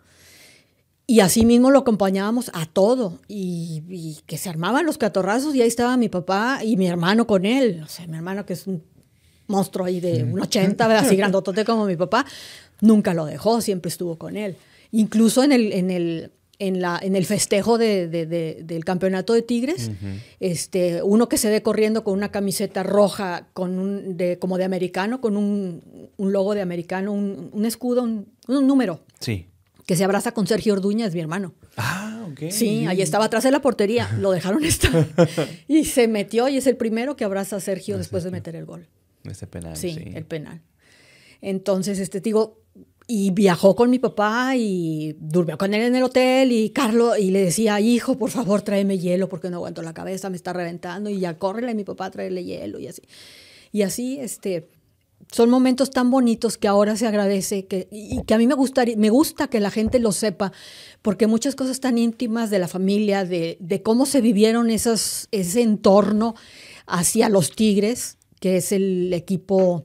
[1.07, 3.21] Y así mismo lo acompañábamos a todo.
[3.29, 7.47] Y, que se armaban los catorrazos y ahí estaba mi papá y mi hermano con
[7.47, 7.81] él.
[7.85, 8.83] O sea, mi hermano que es un
[9.47, 12.27] monstruo ahí de un 80, así grandotote como mi papá,
[12.81, 14.57] nunca lo dejó, siempre estuvo con él.
[14.91, 19.91] Incluso en el, en el, en, la, en el festejo de, del campeonato de Tigres,
[20.41, 24.65] este, uno que se ve corriendo con una camiseta roja con un, de, como de
[24.65, 29.01] americano, con un, un logo de americano, un, un escudo, un, número.
[29.21, 29.47] Sí.
[29.87, 31.55] Que se abraza con Sergio Orduña, es mi hermano.
[31.77, 32.51] Ah, ok.
[32.51, 35.07] Sí, ahí estaba atrás de la portería, lo dejaron estar.
[35.69, 38.65] y se metió y es el primero que abraza a Sergio después de meter el
[38.65, 38.89] gol.
[39.25, 39.77] Ese penal.
[39.77, 40.63] Sí, el penal.
[41.41, 42.61] Entonces, este, digo,
[43.07, 47.31] y viajó con mi papá y durmió con él en el hotel y Carlos y
[47.31, 51.09] le decía, hijo, por favor, tráeme hielo porque no aguanto la cabeza, me está reventando
[51.09, 53.03] y ya córrele a mi papá a traerle hielo y así.
[53.71, 54.69] Y así, este,
[55.31, 58.97] son momentos tan bonitos que ahora se agradece que, y que a mí me, gustaría,
[58.97, 60.53] me gusta que la gente lo sepa,
[61.03, 65.63] porque muchas cosas tan íntimas de la familia, de, de cómo se vivieron esos, ese
[65.63, 66.35] entorno
[66.87, 69.85] hacia los Tigres, que es el equipo,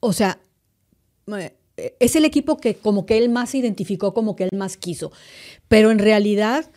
[0.00, 0.40] o sea,
[2.00, 5.12] es el equipo que como que él más identificó, como que él más quiso.
[5.68, 6.70] Pero en realidad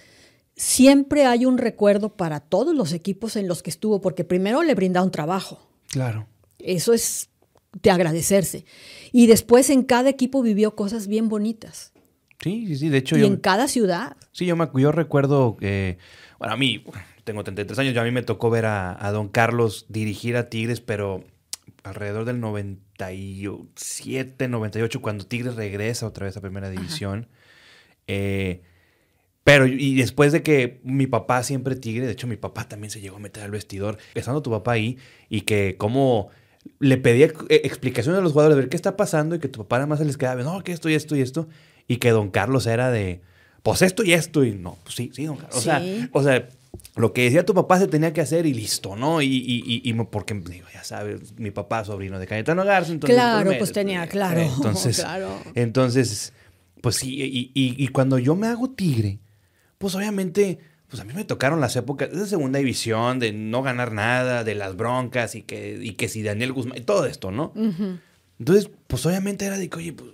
[0.55, 4.75] siempre hay un recuerdo para todos los equipos en los que estuvo, porque primero le
[4.75, 5.67] brinda un trabajo.
[5.89, 6.27] Claro.
[6.59, 7.29] Eso es
[7.81, 8.65] de agradecerse.
[9.11, 11.93] Y después en cada equipo vivió cosas bien bonitas.
[12.41, 12.89] Sí, sí, sí.
[12.89, 14.17] De hecho, y en cada ciudad.
[14.31, 15.97] Sí, yo, me, yo recuerdo que.
[16.39, 16.83] Bueno, a mí,
[17.23, 20.49] tengo 33 años, yo a mí me tocó ver a, a Don Carlos dirigir a
[20.49, 21.23] Tigres, pero
[21.83, 27.27] alrededor del 97, 98, cuando Tigres regresa otra vez a Primera División.
[28.07, 28.61] Eh,
[29.43, 33.01] pero, y después de que mi papá siempre Tigre, de hecho mi papá también se
[33.01, 34.97] llegó a meter al vestidor, estando tu papá ahí,
[35.29, 36.29] y que como
[36.79, 39.61] le pedía eh, explicaciones a los jugadores de ver qué está pasando y que tu
[39.61, 41.47] papá nada más se les quedaba, no, que esto y esto y esto,
[41.87, 43.21] y que don Carlos era de,
[43.63, 45.57] pues esto y esto, y no, pues sí, sí, don Carlos.
[45.57, 46.47] O, sea, o sea,
[46.95, 49.21] lo que decía tu papá se tenía que hacer y listo, ¿no?
[49.21, 53.15] Y, y, y, porque, digo, ya sabes, mi papá sobrino de Cayetano Garza, entonces...
[53.15, 54.41] Claro, pues, pues tenía, claro.
[54.41, 55.39] Entonces, claro.
[55.55, 56.33] entonces
[56.81, 59.19] pues sí, y, cuando yo me hago tigre,
[59.77, 63.91] pues obviamente, pues a mí me tocaron las épocas de segunda división, de no ganar
[63.91, 67.53] nada, de las broncas y que, y que si Daniel Guzmán, y todo esto, ¿no?
[68.39, 70.09] Entonces, pues obviamente era de que, oye, pues,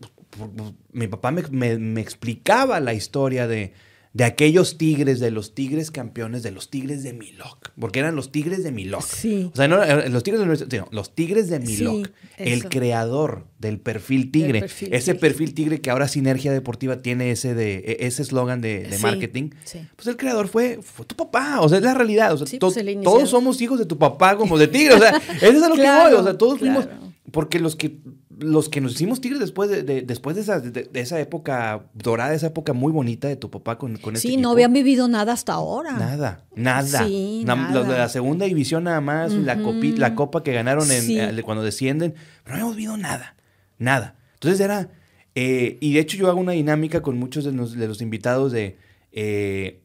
[0.00, 3.72] pues, pues mi papá me, me explicaba la historia de
[4.16, 8.32] de aquellos tigres, de los tigres campeones, de los tigres de Miloc, porque eran los
[8.32, 9.02] tigres de Miloc.
[9.02, 9.50] Sí.
[9.52, 9.76] O sea, no
[10.08, 12.08] los tigres de no, los tigres de Miloc,
[12.38, 17.76] el creador del perfil tigre, ese perfil tigre que ahora Sinergia Deportiva tiene ese de
[17.76, 19.50] e, ese eslogan de, marketing.
[19.96, 22.82] Pues el creador fue, fue tu papá, o sea, es la realidad, o sea, pues
[23.02, 25.10] todos somos hijos de tu papá como de tigre, o sea,
[25.42, 26.88] eso es a lo que voy, o sea, todos fuimos
[27.32, 27.98] porque los que
[28.38, 32.48] los que nos hicimos tigres después de, después de esa, de, esa, época dorada, esa
[32.48, 35.92] época muy bonita de tu papá con, con Sí, no habían vivido nada hasta ahora.
[35.92, 37.06] Nada, nada.
[37.06, 37.82] Sí, nada.
[37.82, 42.14] de la segunda división nada más, la, la copa que ganaron en, eh, cuando descienden,
[42.44, 43.36] pero no habíamos vivido nada,
[43.78, 44.16] nada.
[44.34, 44.90] Entonces era,
[45.34, 48.52] eh, y de hecho yo hago una dinámica con muchos de los, de los invitados
[48.52, 48.78] de...
[49.12, 49.82] Eh,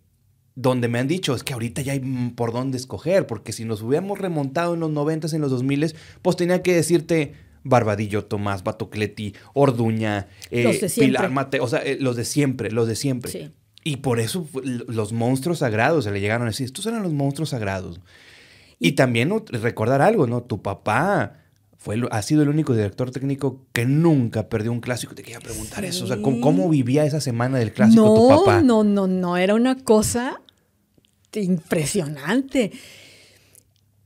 [0.55, 1.99] donde me han dicho, es que ahorita ya hay
[2.35, 6.35] por dónde escoger, porque si nos hubiéramos remontado en los 90 en los 2000 pues
[6.35, 7.33] tenía que decirte,
[7.64, 12.95] Barbadillo, Tomás, Batocleti, Orduña, eh, Pilar Mate, o sea, eh, los de siempre, los de
[12.95, 13.51] siempre.
[13.84, 17.49] Y por eso los monstruos sagrados se le llegaron a decir, estos eran los monstruos
[17.49, 17.99] sagrados.
[18.80, 20.41] Y, también recordar algo, ¿no?
[20.41, 21.34] Tu papá
[21.78, 25.14] fue, ha sido el único director técnico que nunca perdió un clásico.
[25.14, 26.05] Te quería preguntar eso.
[26.05, 28.62] O sea, ¿cómo, vivía esa semana del clásico tu papá?
[28.64, 29.38] No, no, no.
[29.38, 30.41] Era una cosa
[31.34, 32.72] impresionante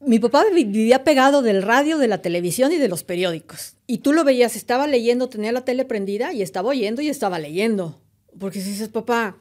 [0.06, 3.76] mi papá vivía pegado del radio, de la televisión y de los periódicos.
[3.88, 7.40] Y tú lo veías, estaba leyendo, tenía la tele prendida y estaba oyendo y estaba
[7.40, 8.02] leyendo.
[8.40, 9.38] Porque si dices, papá,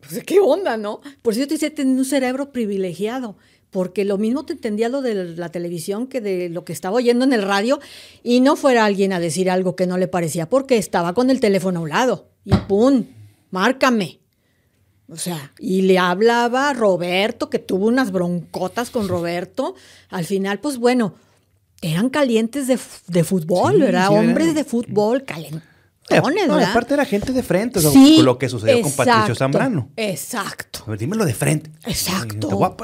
[0.00, 1.00] pues qué onda, ¿no?
[1.22, 3.36] Por eso yo te decía, tenía un cerebro privilegiado.
[3.70, 7.24] Porque lo mismo te entendía lo de la televisión que de lo que estaba oyendo
[7.24, 7.80] en el radio
[8.22, 11.40] y no fuera alguien a decir algo que no le parecía porque estaba con el
[11.40, 12.30] teléfono a un lado.
[12.44, 13.04] Y ¡pum!
[13.50, 14.20] Márcame.
[15.08, 19.74] O sea, y le hablaba a Roberto, que tuvo unas broncotas con Roberto.
[20.10, 21.14] Al final, pues bueno,
[21.80, 24.10] eran calientes de, de fútbol, ¿verdad?
[24.10, 25.62] Hombres de fútbol, calentones,
[26.48, 26.70] no, ¿verdad?
[26.70, 29.90] aparte era gente de frente, o sea, lo que sucedió con Patricio Zambrano.
[29.96, 30.84] Exacto.
[30.96, 31.70] dímelo de frente.
[31.84, 32.76] Exacto.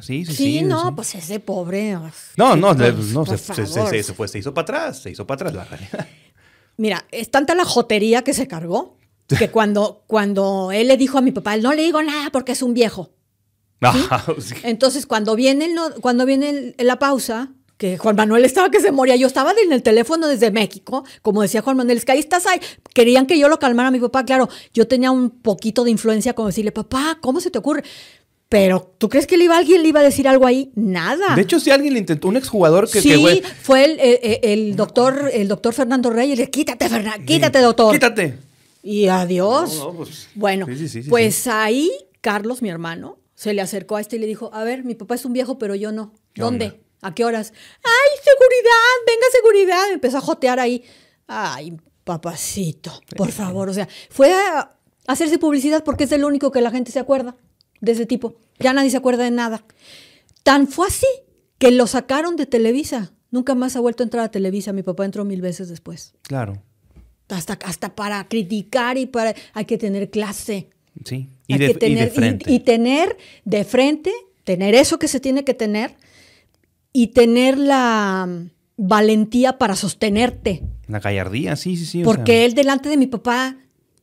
[0.00, 0.36] Sí, sí, sí.
[0.36, 1.96] Sí, no, pues ese pobre.
[2.36, 5.48] No, no, pues, no se, se, se, fue, se hizo para atrás, se hizo para
[5.48, 6.06] atrás la realidad.
[6.76, 8.96] Mira, es tanta la jotería que se cargó
[9.26, 12.62] que cuando, cuando él le dijo a mi papá, no le digo nada porque es
[12.62, 13.10] un viejo.
[13.80, 14.24] Ah,
[14.62, 19.16] Entonces, cuando viene, el, cuando viene la pausa, que Juan Manuel estaba que se moría,
[19.16, 22.46] yo estaba en el teléfono desde México, como decía Juan Manuel, es que ahí estás
[22.46, 22.60] ahí.
[22.92, 26.34] Querían que yo lo calmara a mi papá, claro, yo tenía un poquito de influencia
[26.34, 27.82] como decirle, papá, ¿cómo se te ocurre?
[28.48, 30.70] Pero, ¿tú crees que le iba, alguien le iba a decir algo ahí?
[30.76, 31.34] Nada.
[31.34, 33.00] De hecho, si alguien le intentó, un exjugador que...
[33.00, 33.98] Sí, fue el,
[34.42, 37.92] el, doctor, el doctor Fernando Reyes, le quítate, Fernando, quítate, doctor.
[37.92, 38.38] Quítate.
[38.84, 39.82] Y adiós.
[39.96, 40.66] Pues, bueno,
[41.08, 44.84] pues ahí Carlos, mi hermano, se le acercó a este y le dijo, a ver,
[44.84, 46.12] mi papá es un viejo, pero yo no.
[46.34, 46.82] ¿Dónde?
[47.00, 47.52] ¿A qué horas?
[47.82, 48.94] ¡Ay, seguridad!
[49.06, 49.92] ¡Venga, seguridad!
[49.92, 50.84] Empezó a jotear ahí.
[51.26, 52.92] ¡Ay, papacito!
[53.16, 54.76] Por favor, o sea, fue a
[55.06, 57.36] hacerse publicidad porque es el único que la gente se acuerda
[57.80, 58.36] de ese tipo.
[58.58, 59.64] Ya nadie se acuerda de nada.
[60.42, 61.06] Tan fue así
[61.58, 63.12] que lo sacaron de Televisa.
[63.30, 64.74] Nunca más ha vuelto a entrar a Televisa.
[64.74, 66.14] Mi papá entró mil veces después.
[66.22, 66.62] Claro
[67.28, 70.68] hasta, hasta para criticar y para hay que tener clase.
[71.04, 71.74] Sí, y, de,
[72.08, 72.52] frente.
[72.52, 74.12] Y, tener de frente,
[74.44, 75.96] tener eso que se tiene que tener
[76.92, 80.62] y tener la mm, valentía para sostenerte.
[80.86, 82.02] La gallardía, sí, sí, sí.
[82.04, 83.56] Porque él delante de mi papá,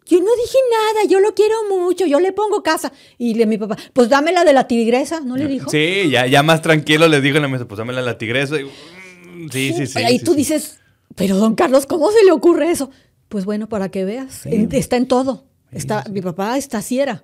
[0.05, 2.91] yo no dije nada, yo lo quiero mucho, yo le pongo casa.
[3.17, 5.69] Y le mi papá, pues dámela de la tigresa, ¿no le dijo?
[5.71, 8.57] Sí, ya, ya más tranquilo le dijo en la mesa, pues dámela de la tigresa.
[8.57, 9.99] Mm, sí, sí, sí.
[9.99, 10.81] Y ahí tú dices,
[11.15, 12.91] pero don Carlos, ¿cómo se le ocurre eso?
[13.31, 15.45] Pues bueno, para que veas, está en todo.
[15.71, 17.23] está, Mi papá está así era.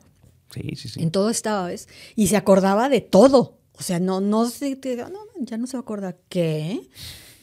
[0.53, 1.03] Sí, sí, sí.
[1.03, 1.89] En todo estaba, ¿ves?
[2.15, 3.57] Y se acordaba de todo.
[3.73, 4.79] O sea, no, no se,
[5.11, 6.17] no, ya no se va a acordar.
[6.29, 6.79] ¿Qué?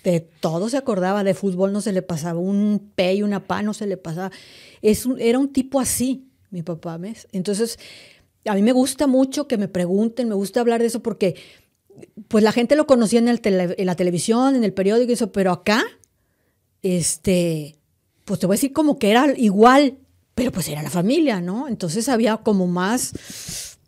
[0.03, 3.61] De todo se acordaba, de fútbol no se le pasaba, un pe y una pa
[3.61, 4.33] no se le pasaba.
[4.81, 7.29] Es era un tipo así, mi papá, ¿ves?
[7.33, 7.79] Entonces,
[8.47, 11.37] a mí me gusta mucho que me pregunten, me gusta hablar de eso porque
[12.29, 15.33] pues la gente lo conocía en, el en la televisión, en el periódico y eso,
[15.33, 15.85] pero acá,
[16.81, 17.77] este,
[18.25, 19.99] pues te voy a decir como que era igual,
[20.35, 21.69] pero pues era la familia, ¿no?
[21.69, 23.79] Entonces había como más,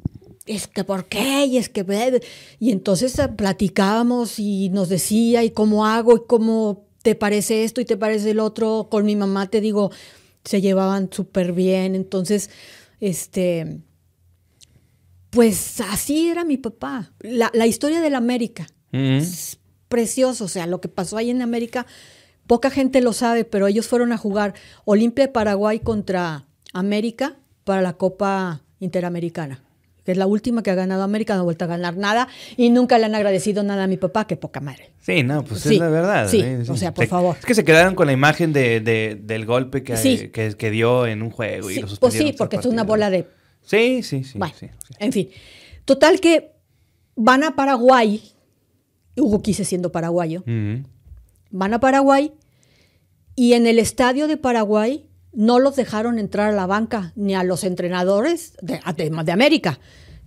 [0.47, 2.21] es que por qué, y es que,
[2.61, 7.85] y entonces platicábamos y nos decía, y cómo hago, y cómo te parece esto y
[7.85, 9.91] te parece el otro, con mi mamá te digo,
[10.45, 12.51] se llevaban súper bien, entonces,
[13.01, 13.81] este,
[15.31, 17.13] pues así era mi papá.
[17.21, 18.67] La, historia de la América.
[18.91, 19.59] Es
[19.89, 20.45] precioso.
[20.45, 21.87] O sea, lo que pasó ahí en América,
[22.47, 27.83] poca gente lo sabe, pero ellos fueron a jugar Olimpia de Paraguay contra América para
[27.83, 29.63] la Copa Interamericana
[30.07, 32.71] que es la última que ha ganado América, no ha vuelto a ganar nada y
[32.71, 34.93] nunca le han agradecido nada a mi papá, que poca madre.
[35.01, 36.29] Sí, no, pues es la verdad.
[36.29, 37.37] Sí, o sea, por favor.
[37.37, 41.31] Es que se quedaron con la imagen de, del golpe que, que, dio en un
[41.31, 43.27] juego y lo Pues sí, porque es una bola de
[43.63, 44.39] Sí, sí, sí.
[45.01, 45.29] En fin.
[45.85, 46.53] Total que
[47.17, 48.23] van a Paraguay.
[49.17, 50.45] Hugo quise siendo paraguayo.
[51.51, 52.33] Van a Paraguay
[53.35, 57.45] y en el estadio de Paraguay no los dejaron entrar a la banca ni a
[57.45, 59.79] los entrenadores de, de, América.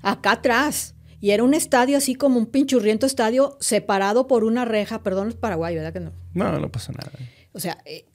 [0.02, 0.94] Acá atrás.
[1.20, 5.02] Y era un estadio así como un pinchurriento estadio separado por una reja.
[5.02, 6.14] Perdón, es Paraguay, ¿verdad que no?
[6.34, 7.12] No, no pasa nada.
[7.52, 8.06] O sea, eh,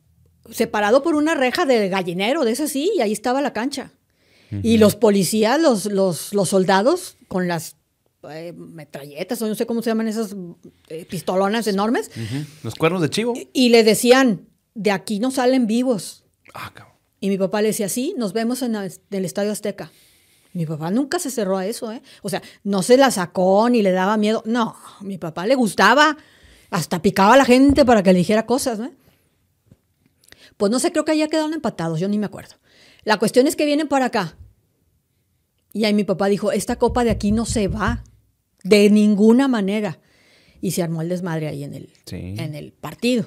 [0.50, 3.92] separado por una reja de gallinero, de esa sí, y ahí estaba la cancha.
[4.62, 7.76] Y los policías, los, los, los soldados, con las
[8.30, 10.34] eh, metralletas, o no sé cómo se llaman esas
[10.88, 12.10] eh, pistolonas enormes.
[12.62, 13.34] Los cuernos de chivo.
[13.52, 16.24] Y, le decían, de aquí no salen vivos.
[16.54, 16.94] Ah, cabrón.
[17.20, 19.90] Y mi papá le decía, sí, nos vemos en, el Estadio Azteca.
[20.52, 22.02] Mi papá nunca se cerró a eso, ¿eh?
[22.22, 24.42] O sea, no se la sacó ni le daba miedo.
[24.46, 26.16] No, mi papá le gustaba.
[26.70, 28.92] Hasta picaba a la gente para que le dijera cosas, ¿no?
[30.56, 32.56] Pues no sé, creo que allá quedaron empatados, yo ni me acuerdo.
[33.04, 34.36] La cuestión es que vienen para acá.
[35.72, 38.04] Y ahí mi papá dijo, esta copa de aquí no se va,
[38.64, 40.00] de ninguna manera.
[40.60, 43.26] Y se armó el desmadre ahí en el, en el partido.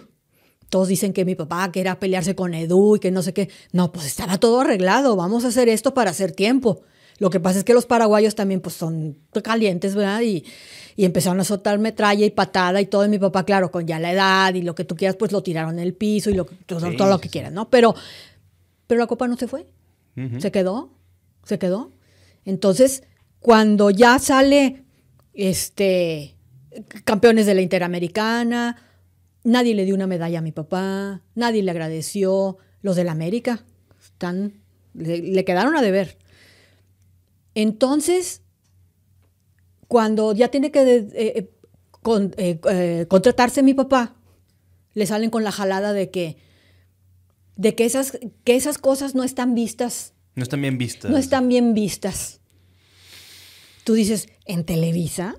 [0.69, 3.49] Todos dicen que mi papá quería pelearse con Edu y que no sé qué.
[3.71, 5.15] No, pues estaba todo arreglado.
[5.15, 6.81] Vamos a hacer esto para hacer tiempo.
[7.19, 10.21] Lo que pasa es que los paraguayos también pues son calientes, ¿verdad?
[10.21, 10.43] Y,
[10.95, 13.05] y empezaron a soltar metralla y patada y todo.
[13.05, 15.41] Y mi papá, claro, con ya la edad y lo que tú quieras, pues lo
[15.41, 17.69] tiraron en el piso y lo, todo, todo lo que quieras, ¿no?
[17.69, 17.95] Pero
[18.87, 19.67] pero la copa no se fue.
[20.39, 20.89] Se quedó,
[21.43, 21.91] se quedó.
[22.43, 23.03] Entonces,
[23.39, 24.83] cuando ya sale
[25.37, 26.35] este
[27.05, 28.83] campeones de la Interamericana,
[29.43, 32.57] nadie le dio una medalla a mi papá, nadie le agradeció.
[32.81, 33.65] Los de la América
[34.03, 34.61] están,
[34.93, 36.17] le, quedaron a deber.
[37.55, 38.41] Entonces,
[39.87, 41.49] cuando ya tiene que eh,
[42.37, 44.15] eh, eh, contratarse mi papá,
[44.93, 46.37] le salen con la jalada de que
[47.55, 50.13] de que esas, que esas cosas no están vistas.
[50.35, 51.09] No están bien vistas.
[51.09, 52.39] No están bien vistas.
[53.83, 55.35] Tú dices, ¿en Televisa?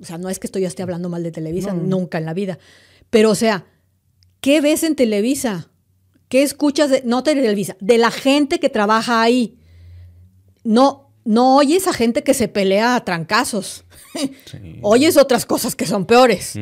[0.00, 2.58] O sea, no es que estoy esté hablando mal de Televisa, nunca en la vida.
[3.10, 3.64] Pero, o sea,
[4.40, 5.70] ¿qué ves en Televisa?
[6.28, 9.58] ¿Qué escuchas de, no Televisa, de la gente que trabaja ahí?
[10.64, 13.84] No, no oyes a gente que se pelea a trancazos.
[14.82, 16.58] oyes otras cosas que son peores.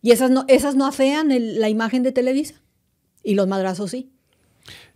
[0.00, 1.28] Y esas no, esas no afean
[1.60, 2.54] la imagen de Televisa.
[3.22, 4.10] Y los madrazos sí.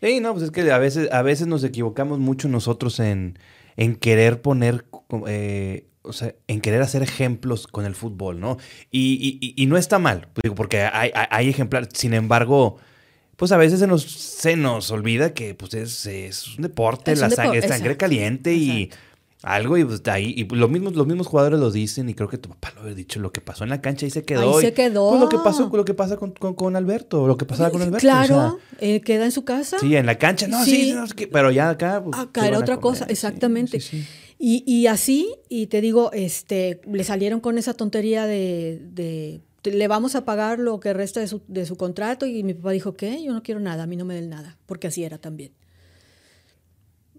[0.01, 3.39] Sí, no, pues es que a veces, a veces nos equivocamos mucho nosotros en,
[3.77, 4.87] en querer poner,
[5.27, 8.57] eh, o sea, en querer hacer ejemplos con el fútbol, ¿no?
[8.91, 11.91] Y, y, no está mal, porque hay, hay, ejemplares.
[11.93, 12.79] Sin embargo,
[13.37, 17.31] pues a veces se nos, se nos olvida que pues es, es un deporte, la
[17.31, 18.91] sangre, sangre caliente y
[19.43, 22.39] algo y pues ahí, y los mismos, los mismos jugadores lo dicen y creo que
[22.39, 24.57] tu papá lo había dicho, lo que pasó en la cancha y se quedó.
[24.57, 25.11] Ahí se quedó.
[25.11, 27.99] Pues lo que pasó, lo que pasa con, con, Alberto, lo que pasaba con Alberto.
[27.99, 29.79] Claro, eh, queda en su casa.
[29.79, 30.95] Sí, en la cancha, no, sí,
[31.33, 32.03] pero ya acá.
[32.03, 33.79] Pues, acá era otra cosa, exactamente.
[34.39, 39.89] y, y, así, y te digo, este, le salieron con esa tontería de, de le
[39.89, 42.95] vamos a pagar lo que resta de su, de su contrato y mi papá dijo,
[42.95, 43.23] ¿qué?
[43.23, 45.53] Yo no quiero nada, a mí no me den nada, porque así era también.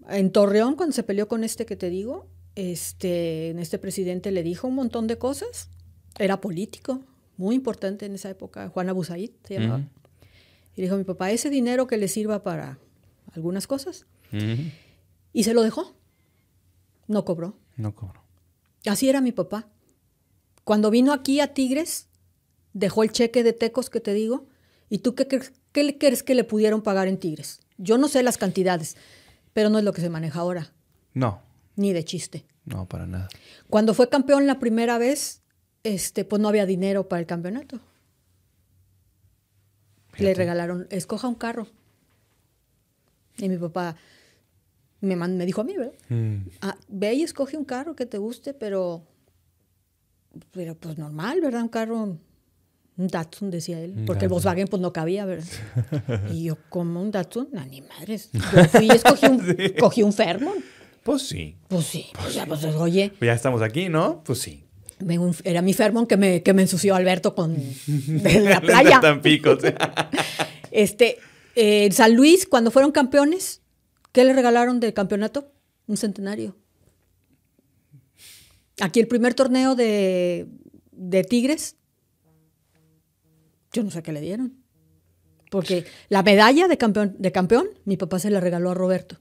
[0.08, 4.66] En Torreón, cuando se peleó con este que te digo, este, este presidente le dijo
[4.66, 5.68] un montón de cosas.
[6.18, 7.02] Era político,
[7.36, 8.68] muy importante en esa época.
[8.70, 9.88] Juan Abusaid se llamaba.
[10.74, 12.78] Y dijo, mi papá, ese dinero que le sirva para
[13.32, 14.06] algunas cosas.
[15.32, 15.94] Y se lo dejó.
[17.06, 17.56] No cobró.
[17.76, 18.22] No cobró.
[18.86, 19.68] Así era mi papá.
[20.64, 22.08] Cuando vino aquí a Tigres,
[22.72, 24.46] dejó el cheque de tecos que te digo.
[24.88, 25.26] ¿Y tú qué,
[25.72, 27.60] qué le crees que le pudieron pagar en Tigres?
[27.76, 28.96] Yo no sé las cantidades,
[29.52, 30.72] pero no es lo que se maneja ahora.
[31.14, 31.42] No.
[31.76, 32.46] Ni de chiste.
[32.64, 33.28] No, para nada.
[33.68, 35.42] Cuando fue campeón la primera vez,
[35.82, 37.80] este, pues no había dinero para el campeonato.
[40.18, 41.68] Le regalaron, escoja un carro.
[43.38, 43.96] Y mi papá
[45.00, 45.94] me, me dijo a mí, ¿verdad?
[46.08, 46.48] Mm.
[46.60, 49.06] Ah, ve y escoge un carro que te guste, pero,
[50.50, 51.62] pero pues normal, ¿verdad?
[51.62, 52.18] Un carro,
[53.06, 55.46] Datsun, decía él, porque el Volkswagen pues no cabía, ¿verdad?
[56.32, 57.48] y yo, como un Datsun?
[57.52, 58.30] No, ni madres.
[58.32, 60.58] Yo fui y escogí un, cogí un Fairmont.
[61.04, 61.56] Pues sí.
[61.68, 63.12] Pues sí, pues, ya, pues oye.
[63.20, 64.22] Ya estamos aquí, ¿no?
[64.24, 64.64] Pues sí.
[65.44, 69.00] Era mi Fairmont que me, que me ensució Alberto con de la playa.
[70.70, 71.18] este,
[71.54, 73.62] eh, San Luis, cuando fueron campeones,
[74.12, 75.52] ¿qué le regalaron de campeonato?
[75.86, 76.56] Un centenario.
[78.80, 80.46] Aquí el primer torneo de,
[80.92, 81.77] de Tigres,
[83.72, 84.62] yo no sé qué le dieron.
[85.50, 89.16] Porque la medalla de campeón, de campeón, mi papá se la regaló a Roberto.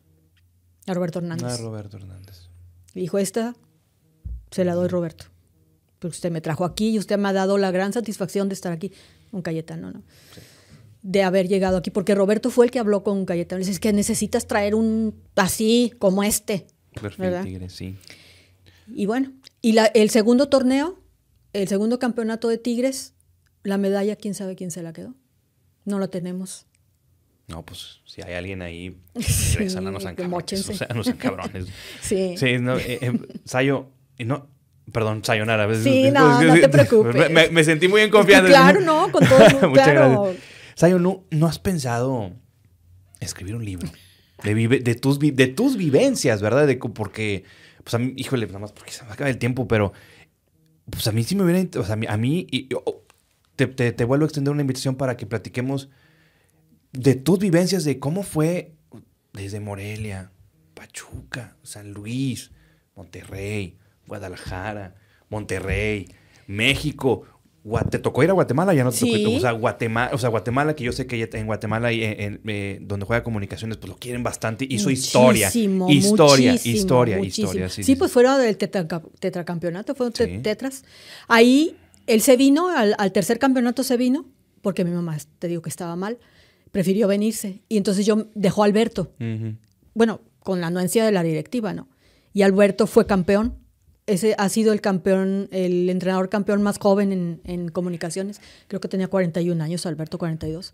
[0.86, 1.54] A Roberto Hernández.
[1.54, 2.50] A Roberto Hernández.
[2.94, 3.56] dijo, esta
[4.52, 5.26] se la doy Roberto.
[6.00, 8.72] Porque usted me trajo aquí y usted me ha dado la gran satisfacción de estar
[8.72, 8.92] aquí.
[9.32, 10.04] Un Cayetano, ¿no?
[10.34, 10.42] Sí
[11.08, 13.60] de haber llegado aquí, porque Roberto fue el que habló con Cayetano.
[13.60, 16.68] Dice, es que necesitas traer un así como este.
[17.00, 17.96] Perfil Tigre, sí.
[18.88, 19.32] Y bueno,
[19.62, 21.00] y la, el segundo torneo,
[21.54, 23.14] el segundo campeonato de Tigres,
[23.64, 25.14] la medalla, quién sabe quién se la quedó.
[25.86, 26.66] No la tenemos.
[27.48, 30.70] No, pues si hay alguien ahí, sí, no sean cabrones.
[30.70, 31.68] O sea, no sean cabrones.
[32.02, 32.36] sí.
[32.38, 33.90] Sí, no, eh, eh, Sayo,
[34.20, 34.50] no,
[34.92, 35.74] Perdón, sayonara.
[35.76, 37.30] Sí, no, no te preocupes.
[37.30, 38.48] Me, me sentí muy en confianza.
[38.48, 39.70] Claro, no, con todo.
[39.70, 40.34] Muchas claro.
[40.76, 42.32] Sayo, ¿no, ¿no has pensado
[43.20, 43.90] escribir un libro?
[44.44, 46.68] De, de, tus, de tus vivencias, ¿verdad?
[46.68, 47.44] De, porque,
[47.84, 49.92] pues a mí, híjole, nada más porque se me acaba el tiempo, pero
[50.90, 52.70] pues a mí sí me hubiera, o sea, a mí, y,
[53.66, 55.90] te, te, vuelvo a extender una invitación para que platiquemos
[56.94, 58.76] de tus vivencias, de cómo fue
[59.34, 60.32] desde Morelia,
[60.74, 62.52] Pachuca, San Luis,
[62.96, 63.78] Monterrey,
[64.08, 64.96] Guadalajara,
[65.30, 66.08] Monterrey,
[66.48, 67.26] México,
[67.90, 68.74] ¿Te tocó ir a Guatemala?
[68.74, 69.36] Ya no te tocó.
[69.36, 73.06] O sea, Guatemala, o sea, Guatemala, que yo sé que en Guatemala, y eh, donde
[73.06, 74.66] juega comunicaciones, pues lo quieren bastante.
[74.70, 75.50] Hizo historia.
[75.50, 77.70] Historia, historia, historia.
[77.70, 80.86] Sí, pues fueron del tetracampeonato, fueron tetras.
[81.28, 81.76] Ahí
[82.08, 84.26] él se vino, al, tercer campeonato se vino,
[84.62, 86.18] porque mi mamá, te digo que estaba mal,
[86.72, 87.62] prefirió venirse.
[87.70, 89.12] Y entonces yo dejó a Alberto.
[89.94, 91.88] Bueno, con la anuencia de la directiva, ¿no?
[92.34, 93.56] Y Alberto fue campeón
[94.08, 98.40] ese ha sido el campeón, el entrenador campeón más joven en, comunicaciones.
[98.70, 100.74] Creo que tenía 41 años, Alberto 42.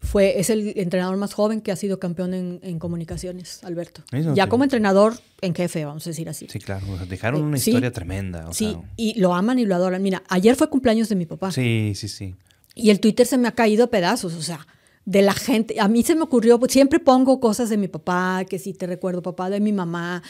[0.00, 4.02] Fue, es el entrenador más joven que ha sido campeón en, comunicaciones, Alberto.
[4.34, 6.46] ya como entrenador en jefe, vamos a decir así.
[6.50, 6.86] Sí, claro.
[7.06, 8.48] dejaron una historia tremenda.
[8.52, 10.02] sí, y lo aman y lo adoran.
[10.02, 11.52] Mira, ayer fue cumpleaños de mi papá.
[11.52, 12.34] Sí, sí, sí.
[12.74, 14.66] Y el Twitter se me ha caído a pedazos, o sea,
[15.04, 15.78] de la gente.
[15.78, 19.22] A mí se me ocurrió, siempre pongo cosas de mi papá, que si te recuerdo
[19.22, 20.22] papá, de mi mamá.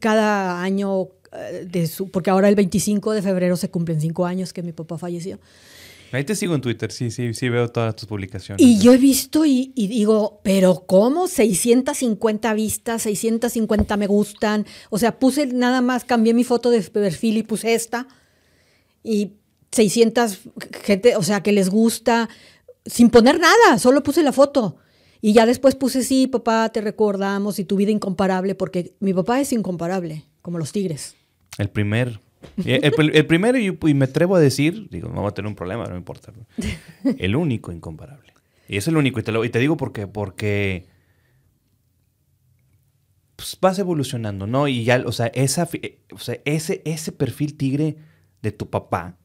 [0.00, 1.08] Cada año
[1.64, 4.98] de su, porque ahora el 25 de febrero se cumplen cinco años que mi papá
[4.98, 5.38] falleció.
[6.12, 8.64] Ahí te sigo en Twitter, sí, sí, sí veo todas tus publicaciones.
[8.64, 11.26] Y yo he visto y, digo, pero ¿cómo?
[11.26, 14.66] 650 vistas, 650 me gustan.
[14.90, 18.08] O sea, puse nada más, cambié mi foto de perfil y puse esta.
[19.02, 19.32] Y
[19.70, 20.40] 600
[20.82, 22.28] gente, o sea, que les gusta,
[22.84, 24.76] sin poner nada, solo puse la foto.
[25.22, 29.40] Y ya después puse, sí, papá, te recordamos y tu vida incomparable, porque mi papá
[29.40, 31.14] es incomparable, como los tigres.
[31.56, 32.20] El primer.
[32.64, 35.90] El, primero, y, me atrevo a decir, digo, no va a tener un problema, no
[35.90, 36.32] me importa.
[37.18, 38.32] El único incomparable.
[38.68, 39.20] Y es el único.
[39.20, 40.86] Y te, lo, y te digo porque, porque
[43.36, 44.68] pues, vas evolucionando, ¿no?
[44.68, 45.68] Y ya, o sea, esa,
[46.12, 47.96] o sea, ese, ese perfil tigre
[48.40, 49.18] de tu papá,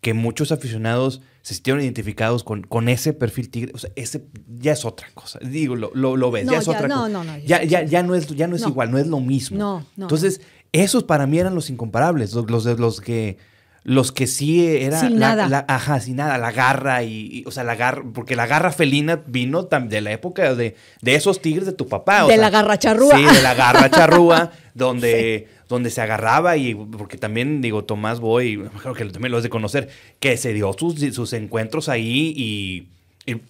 [0.00, 4.72] que muchos aficionados se sintieron identificados con, con ese perfil tigre, o sea, ese ya
[4.72, 5.40] es otra cosa.
[5.40, 7.08] Digo, lo, lo, ves, ya es otra cosa.
[7.08, 9.58] No, no, ya, ya, ya no es, ya no es igual, no es lo mismo.
[9.58, 10.04] No, no.
[10.04, 10.40] Entonces,
[10.78, 13.38] esos para mí eran los incomparables, los, de los que
[13.84, 15.64] los que sí era sin nada.
[15.66, 19.62] ajá, sin nada, la garra y, o sea, la garra, porque la garra felina vino
[19.62, 22.26] de la época de, de esos tigres de tu papá.
[22.26, 23.16] de la garra charrúa.
[23.16, 28.68] Sí, de la garra charrúa, donde, donde se agarraba y porque también, digo, Tomás Boy,
[28.82, 29.88] creo que también lo has de conocer,
[30.20, 32.88] que se dio sus, sus encuentros ahí y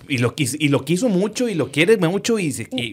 [0.08, 2.38] y, lo quiso, y lo quiso mucho y lo quiere mucho.
[2.38, 2.48] Y,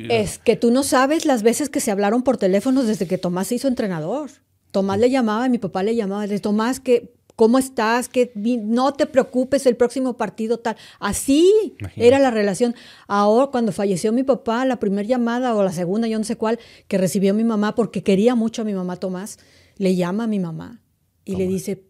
[0.09, 3.47] es que tú no sabes las veces que se hablaron por teléfono desde que Tomás
[3.47, 4.29] se hizo entrenador.
[4.71, 8.09] Tomás le llamaba, y mi papá le llamaba, de Tomás, que, ¿cómo estás?
[8.09, 10.75] Que no te preocupes, el próximo partido tal.
[10.99, 12.75] Así era la relación.
[13.07, 16.59] Ahora, cuando falleció mi papá, la primera llamada o la segunda, yo no sé cuál,
[16.87, 19.39] que recibió mi mamá porque quería mucho a mi mamá Tomás,
[19.77, 20.81] le llama a mi mamá
[21.23, 21.83] y le dice,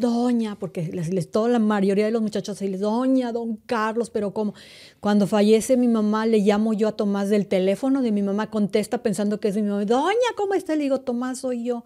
[0.00, 4.32] doña, porque les, toda la mayoría de los muchachos se les, doña, don Carlos, pero
[4.32, 4.54] como
[4.98, 9.02] cuando fallece mi mamá, le llamo yo a Tomás del teléfono de mi mamá, contesta
[9.02, 10.74] pensando que es mi mamá, doña, ¿cómo está?
[10.74, 11.84] Le digo, Tomás, soy yo.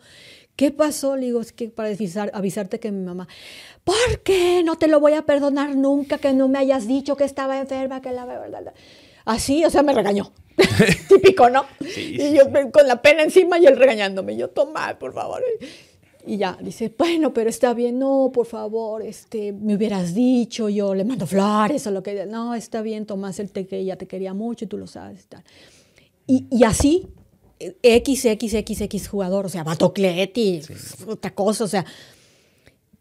[0.57, 1.17] ¿Qué pasó?
[1.17, 1.91] Le digo, es que para
[2.33, 3.27] avisarte que mi mamá,
[3.83, 7.25] ¿por qué no te lo voy a perdonar nunca que no me hayas dicho que
[7.25, 8.73] estaba enferma, que la verdad?
[9.25, 10.33] Así, o sea, me regañó.
[11.09, 11.67] Típico, ¿no?
[11.81, 14.37] y yo con la pena encima y él regañándome.
[14.37, 15.43] Yo, toma, por favor.
[16.27, 20.95] Y ya, dice, bueno, pero está bien, no, por favor, este, me hubieras dicho, yo
[20.95, 22.25] le mando flores o lo que...
[22.25, 25.27] No, está bien, Tomás, el té que ella te quería mucho y tú lo sabes.
[26.27, 27.07] Y, y así,
[27.61, 30.63] XXXX jugador, o sea, Batocleti,
[31.07, 31.85] otra cosa, o sea,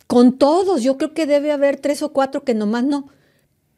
[0.07, 3.07] con todos, yo creo que debe haber tres o cuatro que nomás no,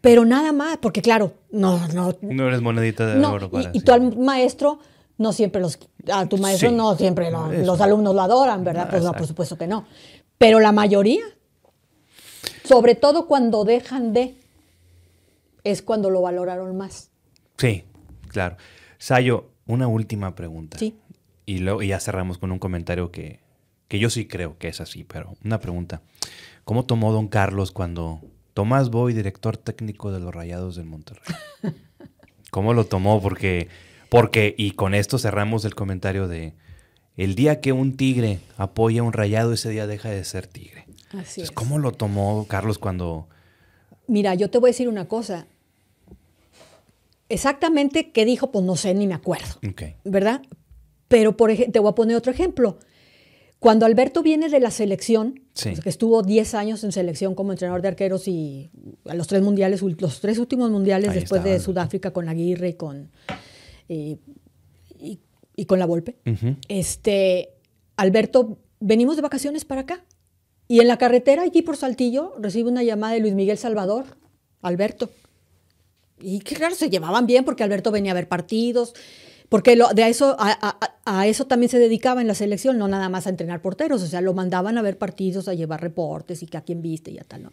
[0.01, 2.15] pero nada más, porque claro, no, no.
[2.21, 4.79] No eres monedita de oro para Y, y tu maestro,
[5.17, 5.79] no siempre los,
[6.11, 8.89] a tu maestro no siempre los alumnos lo adoran, ¿verdad?
[8.89, 9.85] pues no, por supuesto que no.
[10.37, 11.23] Pero la mayoría,
[12.63, 14.35] sobre todo cuando dejan de,
[15.63, 17.09] es cuando lo valoraron más.
[17.57, 17.83] Sí,
[18.27, 18.57] claro.
[18.97, 20.77] Sayo, una última pregunta.
[20.77, 20.97] Sí.
[21.45, 23.39] Y, luego, ya cerramos con un comentario que,
[23.87, 26.01] que yo sí creo que es así, pero una pregunta.
[26.63, 28.21] ¿Cómo tomó don Carlos cuando
[28.53, 31.23] Tomás Boy, director técnico de los Rayados del Monterrey?
[32.51, 33.21] ¿Cómo lo tomó?
[33.21, 33.67] Porque,
[34.15, 36.53] porque, y con esto cerramos el comentario de,
[37.17, 40.85] el día que un tigre apoya a un rayado, ese día deja de ser tigre.
[41.11, 41.51] Así es.
[41.51, 43.27] ¿Cómo lo tomó Carlos cuando...
[44.07, 45.47] Mira, yo te voy a decir una cosa.
[47.27, 49.59] Exactamente qué dijo, pues no sé, ni me acuerdo.
[50.03, 50.41] ¿Verdad?
[51.07, 52.77] Pero por te voy a poner otro ejemplo.
[53.59, 57.87] Cuando Alberto viene de la selección, que estuvo 10 años en selección como entrenador de
[57.87, 58.69] arqueros y
[59.05, 63.09] a los tres mundiales, los tres últimos mundiales después de Sudáfrica con Aguirre y con,
[63.87, 66.17] y, con la Volpe,
[66.67, 67.49] este,
[67.97, 70.03] Alberto, venimos de vacaciones para acá.
[70.67, 74.05] Y en la carretera, aquí por Saltillo, recibe una llamada de Luis Miguel Salvador,
[74.61, 75.09] Alberto.
[76.19, 78.93] Y claro, se llevaban bien porque Alberto venía a ver partidos,
[79.49, 83.27] porque lo, de eso, a, eso también se dedicaba en la selección, no nada más
[83.27, 86.57] a entrenar porteros, o sea, lo mandaban a ver partidos, a llevar reportes y que
[86.57, 87.51] a quién viste y a tal, ¿no?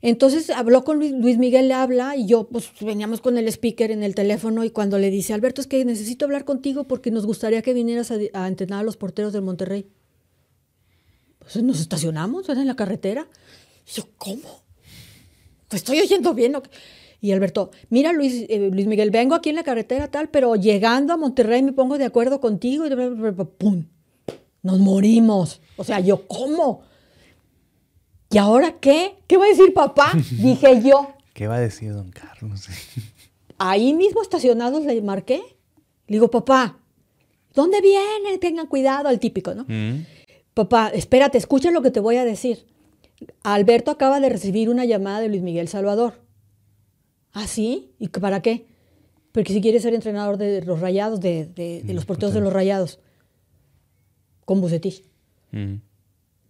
[0.00, 4.04] Entonces habló con Luis, Miguel, le habla y yo pues veníamos con el speaker en
[4.04, 7.62] el teléfono y cuando le dice, Alberto, es que necesito hablar contigo porque nos gustaría
[7.62, 9.88] que vinieras a, entrenar a los porteros del Monterrey.
[11.40, 13.26] Pues nos estacionamos, en la carretera.
[13.86, 14.62] Y yo, ¿cómo?
[15.68, 16.52] Pues estoy oyendo bien.
[16.52, 16.62] ¿no?
[17.20, 21.12] Y Alberto, mira Luis, eh, Luis Miguel, vengo aquí en la carretera tal, pero llegando
[21.12, 22.90] a Monterrey me pongo de acuerdo contigo y
[23.58, 23.86] ¡pum!
[24.62, 25.60] Nos morimos.
[25.76, 26.82] O sea, yo, ¿cómo?
[28.30, 29.16] ¿Y ahora qué?
[29.26, 30.12] ¿Qué va a decir papá?
[30.30, 31.14] Dije yo.
[31.32, 32.68] ¿Qué va a decir don Carlos?
[33.58, 35.42] Ahí mismo estacionados le marqué.
[36.06, 36.78] Le digo, papá,
[37.54, 38.38] ¿dónde viene?
[38.38, 39.64] Tengan cuidado, el típico, ¿no?
[39.68, 40.04] Mm.
[40.54, 42.66] Papá, espérate, escucha lo que te voy a decir.
[43.42, 46.14] Alberto acaba de recibir una llamada de Luis Miguel Salvador.
[47.32, 47.92] ¿Ah, sí?
[47.98, 48.66] ¿Y para qué?
[49.32, 53.00] Porque si quieres ser entrenador de los rayados, de, los porteros de los rayados,
[54.44, 55.04] con Bucetich.
[55.52, 55.76] Mm.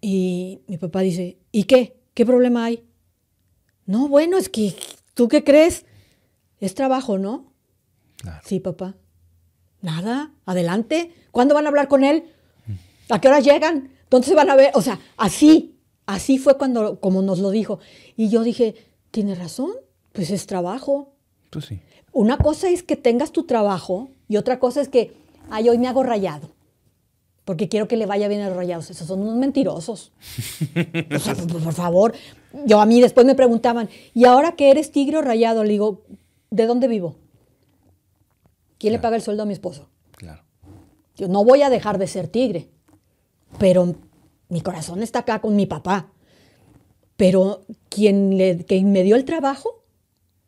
[0.00, 1.96] Y mi papá dice, ¿y qué?
[2.14, 2.84] ¿Qué problema hay?
[3.86, 4.74] No, bueno, es que,
[5.14, 5.86] ¿tú qué crees?
[6.60, 7.52] Es trabajo, ¿no?
[8.44, 8.96] Sí, papá.
[9.80, 11.12] Nada, adelante.
[11.30, 12.24] ¿Cuándo van a hablar con él?
[13.08, 13.90] ¿A qué hora llegan?
[14.10, 14.72] ¿Dónde se van a ver?
[14.74, 17.78] O sea, así, así fue cuando, como nos lo dijo.
[18.16, 18.74] Y yo dije,
[19.10, 19.70] tiene razón.
[20.12, 21.14] Pues es trabajo.
[21.50, 21.80] Pues sí.
[22.12, 25.14] Una cosa es que tengas tu trabajo y otra cosa es que,
[25.50, 26.50] ay, hoy me hago rayado.
[27.48, 28.90] Porque quiero que le vaya bien a los rayados.
[28.90, 30.12] Esos son unos mentirosos.
[31.16, 32.12] o sea, por, favor.
[32.66, 35.64] Yo a mí después me preguntaban, ¿y ahora que eres tigre o rayado?
[35.64, 36.04] Le digo,
[36.50, 37.16] ¿de dónde vivo?
[38.76, 39.88] ¿Quién le paga el sueldo a mi esposo?
[40.10, 40.42] Claro.
[41.16, 42.68] Yo no voy a dejar de ser tigre.
[43.58, 43.94] Pero
[44.50, 46.12] mi corazón está acá con mi papá.
[47.16, 49.86] Pero quien, le, quien me dio el trabajo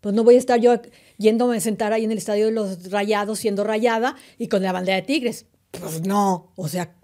[0.02, 0.74] pues no voy a estar yo
[1.16, 4.72] yéndome a sentar ahí en el estadio de los rayados siendo rayada y con la
[4.72, 5.46] bandera de tigres.
[5.70, 6.94] Pues no, o sea.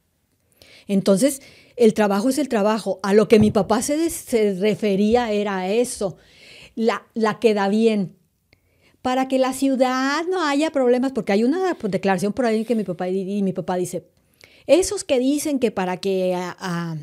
[0.88, 1.42] Entonces,
[1.76, 3.00] el trabajo es el trabajo.
[3.02, 6.16] A lo que mi papá se, refería era eso.
[6.74, 8.16] La, la queda bien.
[9.02, 12.82] Para que la ciudad no haya problemas, porque hay una declaración por ahí que mi
[12.82, 14.08] papá, mi papá dice,
[14.66, 16.96] esos que dicen que para que a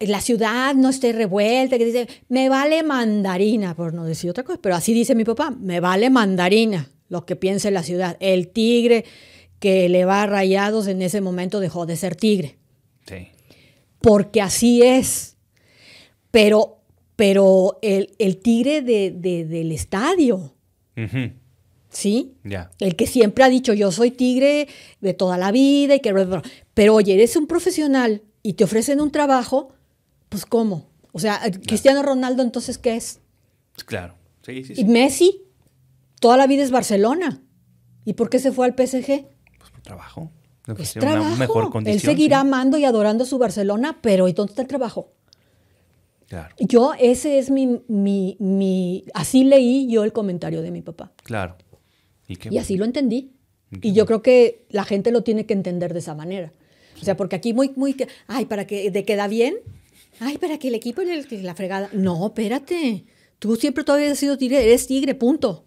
[0.00, 4.58] la ciudad no esté revuelta, que dice, me vale mandarina, por no decir otra cosa,
[4.62, 8.16] pero así dice mi papá, me vale mandarina lo que piense la ciudad.
[8.20, 9.04] El tigre
[9.62, 12.58] que le va a rayados en ese momento dejó de ser tigre.
[13.06, 13.28] Sí.
[14.00, 15.36] Porque así es.
[16.32, 16.80] Pero,
[17.14, 20.52] pero el, tigre de, del estadio.
[21.90, 22.34] ¿Sí?
[22.42, 22.72] Ya.
[22.80, 24.66] El que siempre ha dicho, yo soy tigre
[25.00, 26.12] de toda la vida y que...
[26.74, 29.68] Pero oye, eres un profesional y te ofrecen un trabajo,
[30.28, 30.88] pues ¿cómo?
[31.12, 33.20] O sea, Cristiano Ronaldo entonces, ¿qué es?
[33.86, 34.80] Claro, sí, sí, sí.
[34.80, 35.44] Y Messi,
[36.18, 37.40] toda la vida es Barcelona.
[38.04, 39.30] ¿Y por qué se fue al PSG?
[39.82, 40.30] Trabajo.
[40.78, 41.36] es trabajo.
[41.36, 44.68] mejor condición, Él seguirá amando y adorando a su Barcelona, pero ¿y dónde está el
[44.68, 45.12] trabajo?
[46.28, 46.54] Claro.
[46.58, 51.12] Yo, ese es mi, mi, mi, así leí yo el comentario de mi papá.
[51.24, 51.56] Claro.
[52.26, 53.32] Y, así lo entendí.
[53.80, 56.52] Y yo creo que la gente lo tiene que entender de esa manera.
[57.00, 59.56] O sea, porque aquí muy, muy, ay, para que de queda bien,
[60.20, 61.88] ay, para que el equipo la fregada.
[61.92, 63.04] No, espérate.
[63.38, 65.64] Tú siempre todavía has sido tigre, eres tigre, punto.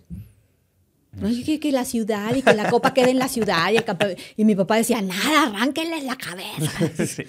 [1.15, 3.71] No es que, la ciudad y que la copa quede en la ciudad.
[3.71, 6.71] Y, y mi papá decía, nada, arránquenle la cabeza.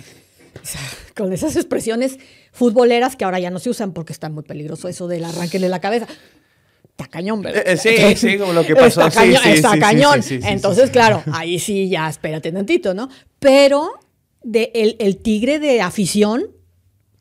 [1.14, 2.18] con esas expresiones
[2.53, 5.80] futboleras que ahora ya no se usan porque está muy peligroso eso del arránquenle la
[5.80, 6.07] cabeza.
[6.91, 7.62] Está cañón, ¿verdad?
[7.66, 9.07] Eh, sí, sí, como lo que pasó.
[9.07, 10.20] Está, está cañón.
[10.28, 13.09] Entonces, claro, ahí sí ya espérate tantito, ¿no?
[13.39, 13.91] Pero
[14.43, 16.51] de el, el tigre de afición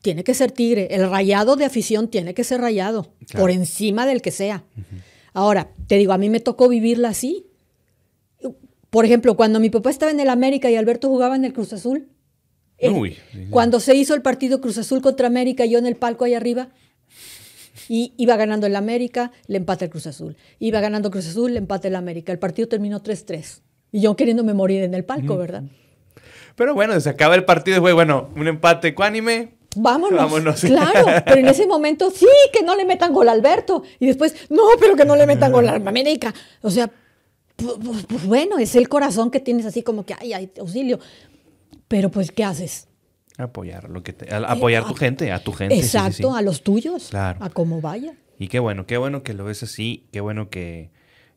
[0.00, 0.88] tiene que ser tigre.
[0.92, 4.64] El rayado de afición tiene que ser rayado, por encima del que sea.
[5.36, 7.46] Ahora, te digo, a mí me tocó vivirla así.
[8.88, 11.74] Por ejemplo, cuando mi papá estaba en el América y Alberto jugaba en el Cruz
[11.74, 12.08] Azul.
[13.50, 16.70] cuando se hizo el partido Cruz Azul contra América, yo en el palco ahí arriba,
[17.86, 20.38] y iba ganando el América, le empata el Cruz Azul.
[20.58, 22.32] Iba ganando Cruz Azul, le empata el América.
[22.32, 23.60] El partido terminó 3-3.
[23.92, 25.64] Y yo queriéndome morir en el palco, ¿verdad?
[26.54, 30.60] Pero bueno, se acaba el partido y fue, bueno, un empate ecuánime, Vámonos.
[30.66, 33.82] Claro, pero en ese momento sí, que no le metan gol a Alberto.
[33.98, 36.34] Y después, no, pero que no le metan gol a América.
[36.62, 36.90] O sea,
[37.56, 40.98] pues, bueno, es el corazón que tienes así como que, ay, ay, auxilio.
[41.88, 42.88] Pero pues, ¿qué haces?
[43.38, 44.14] Apoyar, lo que
[44.46, 45.76] apoyar a tu gente, a tu gente.
[45.76, 47.38] Exacto, a los tuyos, claro.
[47.42, 48.14] a cómo vaya.
[48.38, 50.90] Y qué bueno, qué bueno que lo ves así, qué bueno que,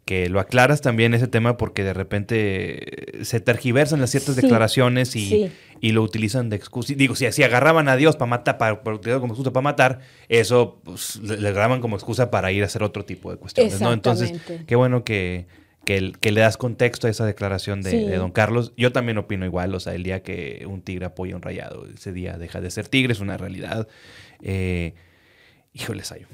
[0.10, 5.52] que lo aclaras también ese tema porque de repente se tergiversan las ciertas declaraciones y,
[5.82, 6.96] y, lo utilizan de excusa.
[6.96, 10.82] Digo, si, si agarraban a Dios para matar, para, para, como excusa para matar, eso
[10.84, 13.94] pues, le, agarraban como excusa para ir a hacer otro tipo de cuestiones, ¿no?
[13.94, 14.34] Entonces,
[14.66, 15.46] qué bueno que,
[15.86, 18.74] que, que, le das contexto a esa declaración de, don Carlos.
[18.76, 21.86] Yo también opino igual, o sea, el día que un tigre apoya a un rayado,
[21.86, 23.88] ese día deja de ser tigre, es una realidad.
[24.42, 24.96] Eh,
[25.72, 26.26] híjole, Sayo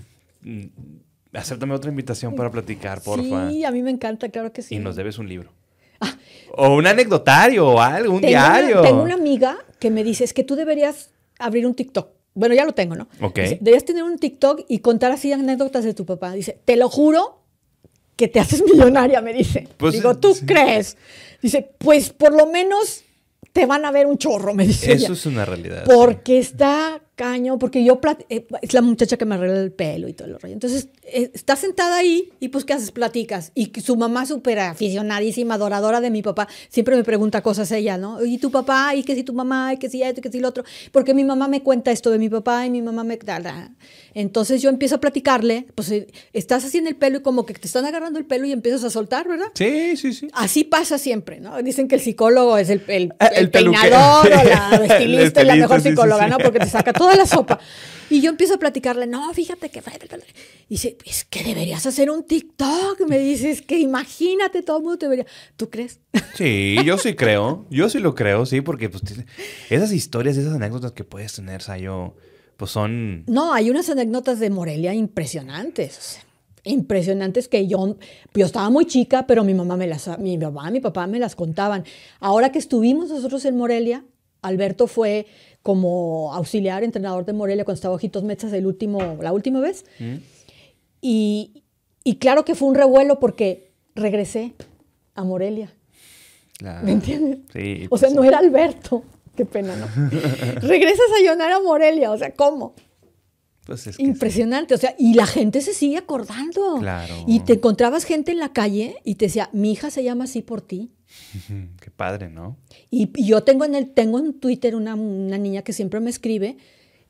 [1.35, 3.49] Acéptame otra invitación para platicar, porfa.
[3.49, 4.75] Sí, a mí me encanta, claro que sí.
[4.75, 5.51] Y nos debes un libro.
[5.99, 6.15] Ah.
[6.57, 8.81] O un anecdotario o algo, un diario.
[8.81, 12.09] tengo una amiga que me dice, es que tú deberías abrir un TikTok.
[12.33, 13.07] Bueno, ya lo tengo, ¿no?
[13.21, 13.35] Ok.
[13.35, 16.33] deberías tener un TikTok y contar así anécdotas de tu papá.
[16.33, 17.41] Dice, te lo juro
[18.15, 19.67] que te haces millonaria, me dice.
[19.77, 20.97] Pues, Digo, ¿tú crees?
[21.41, 23.03] Dice, pues por lo menos
[23.53, 24.91] te van a ver un chorro, me dice.
[24.91, 25.85] Eso es una realidad.
[25.85, 27.99] Porque está caño, porque yo
[28.29, 30.53] eh, es la muchacha que me arregla el pelo y todo el rollo.
[30.53, 32.91] Entonces, eh, está sentada ahí y pues, ¿qué haces?
[32.91, 33.51] Platicas.
[33.55, 38.23] Y su mamá, súper aficionadísima, adoradora de mi papá, siempre me pregunta cosas ella, ¿no?
[38.23, 38.95] ¿Y tu papá?
[38.95, 39.73] ¿Y qué si tu mamá?
[39.73, 40.19] ¿Y qué si esto?
[40.19, 40.63] ¿Y qué si lo otro?
[40.91, 43.17] Porque mi mamá me cuenta esto de mi papá y mi mamá me...
[44.13, 47.53] Entonces yo empiezo a platicarle, pues eh, estás así en el pelo y como que
[47.53, 49.47] te están agarrando el pelo y empiezas a soltar, ¿verdad?
[49.53, 50.27] Sí, sí, sí.
[50.33, 51.61] Así pasa siempre, ¿no?
[51.61, 55.81] Dicen que el psicólogo es el, el, ah, peinador o la estilista es la mejor
[55.81, 56.37] psicóloga, ¿no?
[56.37, 57.59] Porque te saca toda la sopa.
[58.09, 59.81] Y yo empiezo a platicarle, no, fíjate que...
[60.67, 63.01] Y dice, es que deberías hacer un TikTok.
[63.07, 65.25] Me dices que imagínate, todo el mundo debería...
[65.55, 65.99] ¿Tú crees?
[66.35, 67.65] Sí, yo sí creo.
[67.69, 69.03] Yo sí lo creo, sí, porque pues,
[69.69, 72.15] esas historias, esas anécdotas que puedes tener, Sayo
[72.57, 73.23] pues son...
[73.27, 76.19] No, hay unas anécdotas de Morelia impresionantes.
[76.63, 77.97] Impresionantes que yo,
[78.33, 81.35] yo estaba muy chica, pero mi mamá me las, mi mamá, mi papá me las
[81.35, 81.83] contaban.
[82.19, 84.05] Ahora que estuvimos nosotros en Morelia,
[84.41, 85.27] Alberto fue
[85.65, 89.83] como auxiliar entrenador de Morelia cuando estaba Ojitos Mechas el último, la última vez.
[89.97, 90.17] Mm.
[91.01, 91.63] Y,
[92.03, 94.53] y, claro que fue un revuelo porque regresé
[95.15, 95.73] a Morelia.
[96.83, 97.39] ¿Me entiendes?
[97.51, 99.05] Sí, o sea, pues no era Alberto.
[99.35, 99.87] Qué pena, ¿no?
[100.61, 102.75] Regresas a Llonar a Morelia, o sea, ¿cómo?
[103.65, 106.75] Pues es Impresionante, o sea, y la gente se sigue acordando.
[106.77, 107.15] Claro.
[107.25, 110.43] Y te encontrabas gente en la calle y te decía, mi hija se llama así
[110.43, 110.91] por ti.
[111.81, 112.57] Qué padre, ¿no?
[112.89, 116.57] Y, yo tengo en el, tengo en Twitter una, una, niña que siempre me escribe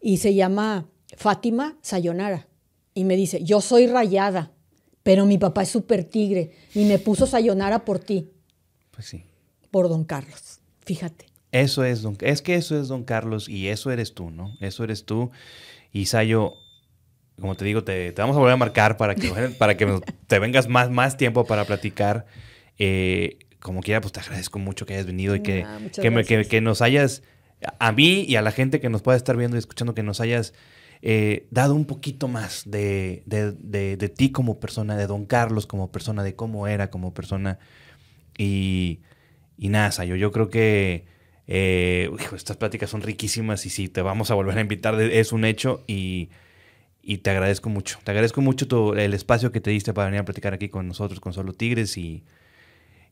[0.02, 0.88] y se llama
[1.18, 2.48] Fátima Sayonara.
[2.94, 4.52] Y me dice, yo soy rayada,
[5.04, 8.32] pero mi papá es súper tigre y me puso Sayonara por ti.
[8.92, 9.24] Pues sí.
[9.70, 11.26] Por don Carlos, fíjate.
[11.56, 14.58] Eso es, don, es que eso es Don Carlos y eso eres tú, ¿no?
[14.60, 15.32] Eso eres tú.
[15.94, 16.56] Y Sayo,
[17.40, 20.68] como te digo, te, vamos a volver a marcar para que, para que te vengas
[20.68, 22.26] más, más tiempo para platicar.
[22.78, 26.84] Eh, como quiera, pues te agradezco mucho que hayas venido y que, ah, que, nos
[26.84, 27.24] hayas,
[27.80, 30.22] a mí y a la gente que nos pueda estar viendo y escuchando, que nos
[30.22, 30.54] hayas
[31.02, 35.92] eh, dado un poquito más de, de, de, ti como persona, de Don Carlos como
[35.92, 37.58] persona, de cómo era como persona.
[38.38, 39.00] Y,
[39.58, 41.08] y nada, Sayo, yo creo que
[41.48, 45.44] eh, estas pláticas son riquísimas y si te vamos a volver a invitar, es un
[45.44, 46.30] hecho y,
[47.24, 47.98] te agradezco mucho.
[48.04, 51.20] Te agradezco mucho el espacio que te diste para venir a platicar aquí con nosotros,
[51.20, 52.24] con Solo Tigres y,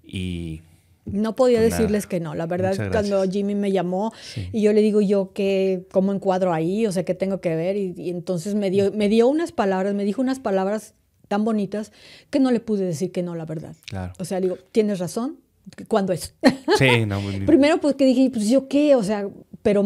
[0.03, 0.61] y,
[1.05, 2.35] No podía pues decirles que no.
[2.35, 4.13] La verdad, cuando Jimmy me llamó
[4.51, 7.75] y yo le digo yo que cómo encuadro ahí, o sea, qué tengo que ver.
[7.77, 10.93] Y, entonces me dio, me dio unas palabras, me dijo unas palabras
[11.27, 11.91] tan bonitas
[12.29, 13.75] que no le pude decir que no, la verdad.
[13.85, 14.13] Claro.
[14.19, 15.39] O sea, digo, tienes razón.
[15.87, 16.35] ¿Cuándo es?
[16.77, 17.45] Sí, no, muy bien.
[17.45, 19.27] Primero, pues que dije, pues yo qué, o sea,
[19.61, 19.83] pero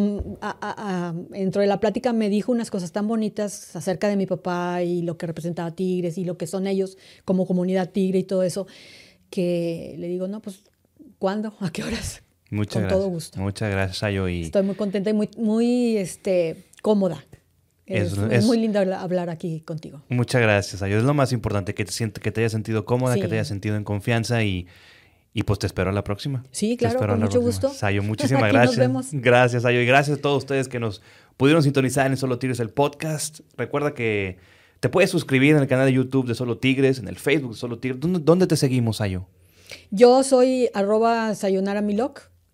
[1.29, 5.01] dentro de la plática me dijo unas cosas tan bonitas acerca de mi papá y
[5.01, 8.67] lo que representaba Tigres y lo que son ellos como comunidad tigre y todo eso,
[9.29, 10.63] que le digo, no, pues,
[11.19, 11.55] ¿cuándo?
[11.59, 12.23] ¿A qué horas?
[12.49, 12.99] Muchas Con gracias.
[12.99, 13.39] todo gusto.
[13.41, 14.27] Muchas gracias, Ayo.
[14.27, 14.43] Y...
[14.43, 17.23] Estoy muy contenta y muy, muy este, cómoda.
[17.85, 20.01] Es, muy lindo hablar aquí contigo.
[20.09, 20.97] Muchas gracias, Ayo.
[20.97, 23.47] Es lo más importante, que te, siente, que te hayas sentido cómoda, que te hayas
[23.47, 24.67] sentido en confianza y
[25.37, 26.43] y pues te espero a la próxima.
[26.49, 27.69] Sí, claro, con mucho gusto.
[27.69, 28.71] Sayo, muchísimas gracias.
[28.71, 29.07] Nos vemos.
[29.11, 29.79] Gracias, Sayo.
[29.79, 31.03] Y gracias a todos ustedes que nos
[31.37, 33.41] pudieron sintonizar en Solo Tigres el podcast.
[33.55, 34.39] Recuerda que
[34.79, 37.57] te puedes suscribir en el canal de YouTube de Solo Tigres, en el Facebook de
[37.57, 37.99] Solo Tigres.
[38.01, 39.25] ¿Dónde, te seguimos, Sayo?
[39.91, 41.83] Yo soy arroba sayonara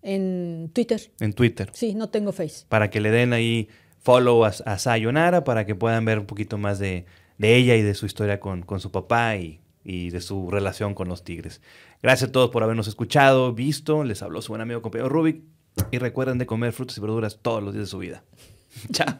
[0.02, 1.12] en Twitter.
[1.20, 1.70] En Twitter.
[1.72, 2.66] Sí, no tengo Face.
[2.68, 3.68] Para que le den ahí
[4.00, 7.06] follow a, Sayonara, para que puedan ver un poquito más de,
[7.38, 11.08] ella y de su historia con, con su papá y, y de su relación con
[11.08, 11.60] los Tigres.
[12.02, 14.04] Gracias a todos por habernos escuchado, visto.
[14.04, 15.42] Les habló su buen amigo compañero Rubik.
[15.90, 18.22] Y recuerden de comer frutas y verduras todos los días de su vida.
[18.92, 19.18] Chao.